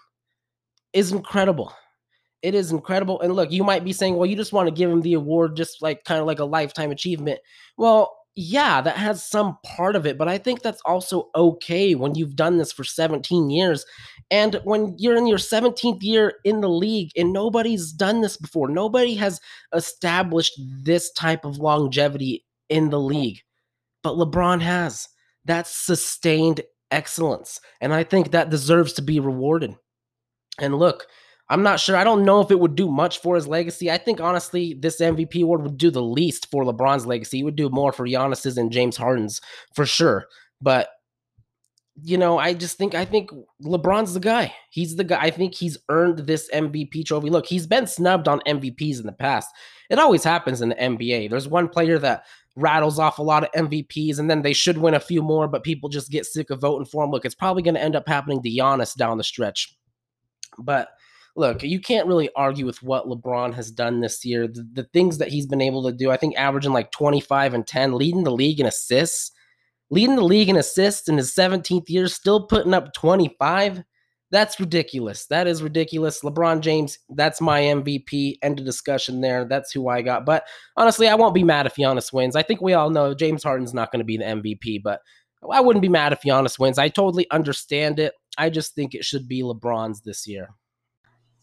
is 0.93 1.13
incredible. 1.13 1.73
It 2.43 2.55
is 2.55 2.73
incredible. 2.73 3.21
And 3.21 3.35
look, 3.35 3.53
you 3.53 3.65
might 3.65 3.85
be 3.85 3.93
saying, 3.93 4.17
well, 4.17 4.27
you 4.27 4.37
just 4.37 4.53
want 4.53 4.69
to 4.69 4.75
give 4.75 4.91
him 4.91 5.03
the 5.03 5.15
award 5.15 5.57
just 5.57 5.83
like 5.83 6.05
kind 6.05 6.21
of 6.21 6.27
like 6.27 6.39
a 6.39 6.45
lifetime 6.45 6.91
achievement. 6.91 7.41
Well, 7.77 8.17
yeah, 8.41 8.81
that 8.81 8.97
has 8.97 9.23
some 9.23 9.59
part 9.65 9.95
of 9.97 10.07
it, 10.07 10.17
but 10.17 10.27
I 10.27 10.39
think 10.39 10.63
that's 10.63 10.81
also 10.87 11.29
okay 11.35 11.95
when 11.95 12.15
you've 12.15 12.37
done 12.37 12.57
this 12.57 12.73
for 12.73 12.85
17 12.85 13.51
years. 13.51 13.85
And 14.31 14.61
when 14.65 14.95
you're 14.99 15.17
in 15.17 15.27
your 15.27 15.39
17th 15.39 16.03
year 16.03 16.35
in 16.45 16.63
the 16.63 16.69
league 16.69 17.11
and 17.17 17.35
nobody's 17.35 17.93
done 17.93 18.23
this 18.23 18.39
before, 18.39 18.69
nobody 18.69 19.15
has 19.17 19.43
established 19.75 20.59
this 20.83 21.13
type 21.13 21.45
of 21.45 21.59
longevity 21.59 22.47
in 22.71 22.89
the 22.89 23.01
league. 23.01 23.41
But 24.03 24.15
LeBron 24.15 24.63
has. 24.63 25.07
That's 25.45 25.77
sustained 25.77 26.63
excellence. 26.91 27.61
And 27.83 27.93
I 27.93 28.05
think 28.05 28.31
that 28.31 28.49
deserves 28.49 28.95
to 28.95 29.03
be 29.03 29.21
rewarded. 29.21 29.77
And 30.59 30.77
look, 30.77 31.07
I'm 31.51 31.65
not 31.65 31.81
sure. 31.81 31.97
I 31.97 32.05
don't 32.05 32.25
know 32.25 32.41
if 32.41 32.53
it 32.53 32.61
would 32.61 32.77
do 32.77 32.89
much 32.89 33.19
for 33.19 33.35
his 33.35 33.49
legacy. 33.49 33.91
I 33.91 33.99
think 33.99 34.21
honestly, 34.21 34.73
this 34.73 35.01
MVP 35.01 35.43
award 35.43 35.63
would 35.63 35.77
do 35.77 35.91
the 35.91 36.03
least 36.03 36.49
for 36.49 36.65
LeBron's 36.65 37.07
legacy. 37.07 37.41
It 37.41 37.43
would 37.43 37.57
do 37.57 37.69
more 37.69 37.93
for 37.93 38.07
Giannis's 38.07 38.57
and 38.57 38.71
James 38.71 38.97
Harden's 38.97 39.41
for 39.75 39.85
sure. 39.85 40.27
But 40.61 40.91
you 42.03 42.17
know, 42.17 42.39
I 42.39 42.55
just 42.55 42.79
think 42.79 42.95
I 42.95 43.05
think 43.05 43.31
LeBron's 43.65 44.15
the 44.15 44.21
guy. 44.21 44.55
He's 44.71 44.95
the 44.95 45.03
guy. 45.03 45.21
I 45.21 45.31
think 45.31 45.55
he's 45.55 45.77
earned 45.89 46.21
this 46.21 46.49
MVP 46.55 47.05
trophy. 47.05 47.31
Look, 47.31 47.47
he's 47.47 47.67
been 47.67 47.89
snubbed 47.89 48.29
on 48.29 48.41
MVPs 48.47 49.01
in 49.01 49.07
the 49.07 49.13
past. 49.13 49.49
It 49.91 49.99
always 49.99 50.23
happens 50.23 50.63
in 50.63 50.69
the 50.69 50.77
NBA. 50.77 51.31
There's 51.31 51.49
one 51.49 51.69
player 51.69 51.99
that 51.99 52.25
rattles 52.55 53.01
off 53.01 53.19
a 53.19 53.23
lot 53.23 53.43
of 53.43 53.69
MVPs 53.69 54.21
and 54.21 54.31
then 54.31 54.43
they 54.43 54.53
should 54.53 54.79
win 54.79 54.95
a 54.95 55.01
few 55.01 55.21
more, 55.21 55.49
but 55.49 55.65
people 55.65 55.89
just 55.89 56.11
get 56.11 56.27
sick 56.27 56.51
of 56.51 56.61
voting 56.61 56.87
for 56.87 57.05
him. 57.05 57.11
Look, 57.11 57.25
it's 57.25 57.35
probably 57.35 57.63
going 57.65 57.75
to 57.75 57.83
end 57.83 57.97
up 57.97 58.07
happening 58.07 58.41
to 58.41 58.49
Giannis 58.49 58.95
down 58.95 59.19
the 59.19 59.25
stretch. 59.25 59.77
But 60.59 60.89
look, 61.37 61.63
you 61.63 61.81
can't 61.81 62.07
really 62.07 62.31
argue 62.37 62.67
with 62.67 62.83
what 62.83 63.07
LeBron 63.07 63.55
has 63.55 63.71
done 63.71 64.01
this 64.01 64.25
year. 64.25 64.47
The, 64.47 64.67
the, 64.73 64.85
things 64.85 65.19
that 65.19 65.29
he's 65.29 65.47
been 65.47 65.61
able 65.61 65.85
to 65.85 65.93
do, 65.93 66.11
I 66.11 66.17
think 66.17 66.37
averaging 66.37 66.73
like 66.73 66.91
25 66.91 67.55
and 67.55 67.67
10, 67.67 67.95
leading 67.95 68.25
the 68.25 68.33
league 68.33 68.61
in 68.61 68.67
assists, 68.67 69.31
leading 69.91 70.17
the 70.17 70.25
league 70.25 70.49
in 70.49 70.57
assists 70.57 71.09
in 71.09 71.17
his 71.17 71.35
17th 71.35 71.89
year, 71.89 72.09
still 72.09 72.47
putting 72.47 72.75
up 72.75 72.93
25. 72.95 73.83
That's 74.33 74.61
ridiculous. 74.61 75.27
That 75.27 75.49
is 75.49 75.63
ridiculous. 75.63 76.21
LeBron 76.21 76.61
James, 76.61 76.99
that's 77.11 77.41
my 77.41 77.61
MVP. 77.61 78.39
End 78.43 78.61
of 78.61 78.65
discussion 78.65 79.21
there. 79.21 79.45
That's 79.45 79.73
who 79.73 79.89
I 79.89 80.03
got. 80.03 80.25
But 80.25 80.45
honestly, 80.77 81.09
I 81.09 81.17
won't 81.17 81.35
be 81.35 81.43
mad 81.43 81.67
if 81.67 81.75
Giannis 81.75 82.13
wins. 82.13 82.37
I 82.37 82.43
think 82.43 82.61
we 82.61 82.75
all 82.75 82.91
know 82.91 83.13
James 83.13 83.43
Harden's 83.43 83.75
not 83.75 83.91
going 83.91 83.99
to 83.99 84.05
be 84.05 84.17
the 84.17 84.25
MVP, 84.25 84.83
but 84.85 85.01
I 85.51 85.61
wouldn't 85.61 85.83
be 85.83 85.89
mad 85.89 86.13
if 86.13 86.23
Giannis 86.23 86.59
wins. 86.59 86.79
I 86.79 86.89
totally 86.89 87.29
understand 87.31 87.99
it. 87.99 88.15
I 88.39 88.51
just 88.51 88.75
think 88.75 88.95
it 88.95 89.05
should 89.05 89.27
be 89.27 89.43
LeBron's 89.43 90.03
this 90.03 90.27
year. 90.29 90.51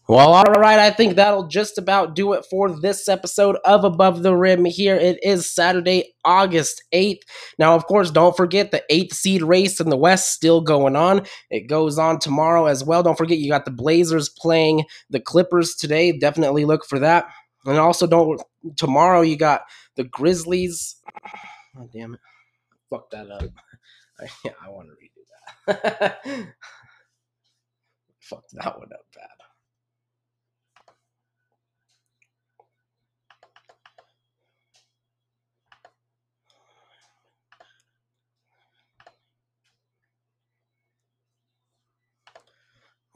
Well, 0.08 0.32
all 0.32 0.44
right. 0.44 0.78
I 0.78 0.90
think 0.90 1.16
that'll 1.16 1.48
just 1.48 1.76
about 1.76 2.14
do 2.14 2.32
it 2.32 2.42
for 2.50 2.70
this 2.70 3.08
episode 3.10 3.58
of 3.66 3.84
Above 3.84 4.22
the 4.22 4.34
Rim 4.34 4.64
here. 4.64 4.96
It 4.96 5.18
is 5.22 5.52
Saturday, 5.52 6.14
August 6.24 6.82
8th. 6.94 7.20
Now, 7.58 7.74
of 7.74 7.84
course, 7.84 8.10
don't 8.10 8.34
forget 8.34 8.70
the 8.70 8.82
eighth 8.88 9.14
seed 9.14 9.42
race 9.42 9.80
in 9.80 9.90
the 9.90 9.98
West 9.98 10.32
still 10.32 10.62
going 10.62 10.96
on. 10.96 11.26
It 11.50 11.68
goes 11.68 11.98
on 11.98 12.20
tomorrow 12.20 12.64
as 12.64 12.82
well. 12.82 13.02
Don't 13.02 13.18
forget, 13.18 13.36
you 13.36 13.50
got 13.50 13.66
the 13.66 13.70
Blazers 13.70 14.30
playing 14.30 14.84
the 15.10 15.20
Clippers 15.20 15.74
today. 15.74 16.16
Definitely 16.16 16.64
look 16.64 16.86
for 16.86 16.98
that. 17.00 17.26
And 17.66 17.76
also, 17.76 18.06
don't 18.06 18.40
tomorrow 18.76 19.20
you 19.20 19.36
got 19.36 19.64
the 19.96 20.04
Grizzlies. 20.04 20.96
Oh, 21.78 21.86
damn 21.92 22.14
it. 22.14 22.20
Fuck 22.88 23.10
that 23.10 23.30
up. 23.30 23.42
I, 24.20 24.26
I 24.64 24.70
want 24.70 24.88
to 24.88 24.94
redo 24.94 25.76
that. 25.82 26.18
Fucked 28.20 28.52
that 28.54 28.78
one 28.78 28.88
up 28.90 29.06
bad. 29.14 29.37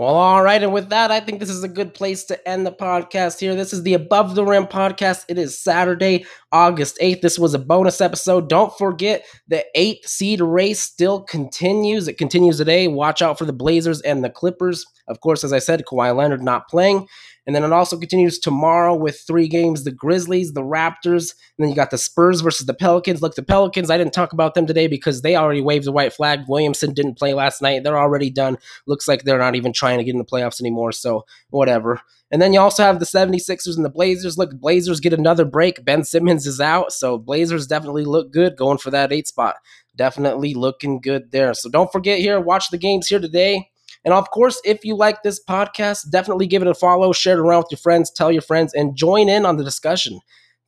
Well, 0.03 0.17
all 0.17 0.43
right. 0.43 0.61
And 0.61 0.73
with 0.73 0.88
that, 0.88 1.12
I 1.12 1.21
think 1.21 1.38
this 1.38 1.49
is 1.49 1.62
a 1.62 1.69
good 1.69 1.95
place 1.95 2.25
to 2.25 2.49
end 2.49 2.67
the 2.67 2.73
podcast 2.73 3.38
here. 3.38 3.55
This 3.55 3.73
is 3.73 3.85
the 3.85 3.95
Above 3.95 4.35
the 4.35 4.45
Rim 4.45 4.67
podcast. 4.67 5.25
It 5.29 5.38
is 5.38 5.57
Saturday, 5.57 6.27
August 6.51 6.99
8th. 7.01 7.21
This 7.21 7.38
was 7.38 7.55
a 7.55 7.59
bonus 7.61 8.01
episode. 8.01 8.49
Don't 8.49 8.77
forget 8.77 9.25
the 9.47 9.65
eighth 9.77 10.09
seed 10.09 10.41
race 10.41 10.81
still 10.81 11.21
continues. 11.23 12.09
It 12.09 12.19
continues 12.19 12.57
today. 12.57 12.88
Watch 12.88 13.23
out 13.23 13.38
for 13.38 13.45
the 13.45 13.53
Blazers 13.53 14.01
and 14.01 14.25
the 14.25 14.31
Clippers. 14.31 14.85
Of 15.07 15.21
course, 15.21 15.45
as 15.45 15.53
I 15.53 15.61
said, 15.61 15.85
Kawhi 15.87 16.17
Leonard 16.17 16.43
not 16.43 16.67
playing. 16.67 17.07
And 17.46 17.57
then 17.57 17.64
it 17.64 17.72
also 17.72 17.98
continues 17.98 18.38
tomorrow 18.38 18.94
with 18.94 19.20
three 19.26 19.48
games 19.48 19.83
the 19.83 19.90
Grizzlies, 19.90 20.52
the 20.52 20.62
Raptors, 20.62 21.35
and 21.59 21.64
then 21.64 21.70
you 21.70 21.74
got 21.74 21.90
the 21.90 21.98
Spurs 21.98 22.40
versus 22.40 22.66
the 22.66 22.74
Pelicans. 22.74 23.20
Look, 23.20 23.35
the 23.35 23.42
Pelicans, 23.42 23.90
I 23.90 23.98
didn't 23.98 24.14
talk 24.14 24.33
about 24.33 24.55
them 24.55 24.66
today 24.66 24.87
because 24.87 25.22
they 25.22 25.35
already 25.35 25.61
waved 25.61 25.87
the 25.87 25.92
white 25.92 26.12
flag. 26.12 26.40
Williamson 26.46 26.94
didn't 26.94 27.18
play 27.18 27.35
last 27.35 27.61
night. 27.61 27.83
They're 27.83 27.98
already 27.98 28.31
done. 28.31 28.59
Looks 28.87 29.09
like 29.09 29.24
they're 29.24 29.38
not 29.38 29.57
even 29.57 29.72
trying 29.72 29.98
to 29.98 30.05
get 30.05 30.12
in 30.12 30.18
the 30.18 30.24
playoffs 30.24 30.61
anymore. 30.61 30.92
So, 30.92 31.26
whatever. 31.50 32.00
And 32.31 32.40
then 32.40 32.52
you 32.52 32.61
also 32.61 32.83
have 32.85 32.98
the 32.98 33.05
76ers 33.05 33.76
and 33.76 33.85
the 33.85 33.90
Blazers. 33.90 34.38
Look, 34.38 34.59
Blazers 34.59 35.00
get 35.00 35.12
another 35.12 35.44
break. 35.44 35.85
Ben 35.85 36.05
Simmons 36.05 36.46
is 36.46 36.61
out. 36.61 36.92
So, 36.92 37.18
Blazers 37.18 37.66
definitely 37.66 38.05
look 38.05 38.33
good 38.33 38.57
going 38.57 38.78
for 38.78 38.90
that 38.90 39.12
eight 39.12 39.26
spot. 39.26 39.57
Definitely 39.96 40.55
looking 40.55 41.00
good 41.00 41.33
there. 41.33 41.55
So, 41.55 41.68
don't 41.68 41.90
forget 41.90 42.20
here, 42.20 42.40
watch 42.40 42.70
the 42.70 42.78
games 42.78 43.09
here 43.09 43.20
today. 43.20 43.72
And 44.05 44.12
of 44.15 44.31
course, 44.31 44.61
if 44.65 44.85
you 44.85 44.97
like 44.97 45.23
this 45.23 45.43
podcast, 45.43 46.11
definitely 46.11 46.47
give 46.47 46.62
it 46.62 46.69
a 46.69 46.75
follow, 46.75 47.12
share 47.12 47.38
it 47.38 47.41
around 47.41 47.61
with 47.65 47.73
your 47.73 47.79
friends, 47.79 48.11
tell 48.11 48.33
your 48.33 48.43
friends, 48.43 48.75
and 48.75 48.97
join 48.97 49.29
in 49.29 49.47
on 49.47 49.57
the 49.57 49.65
discussion. 49.65 50.21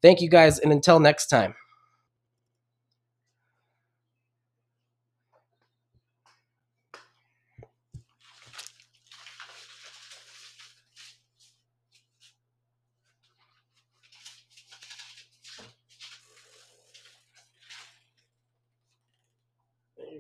Thank 0.03 0.20
you 0.20 0.29
guys, 0.29 0.59
and 0.59 0.73
until 0.73 1.01
next 1.01 1.27
time. 1.27 1.55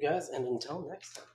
guys, 0.04 0.28
and 0.28 0.46
until 0.46 0.86
next 0.86 1.14
time. 1.14 1.33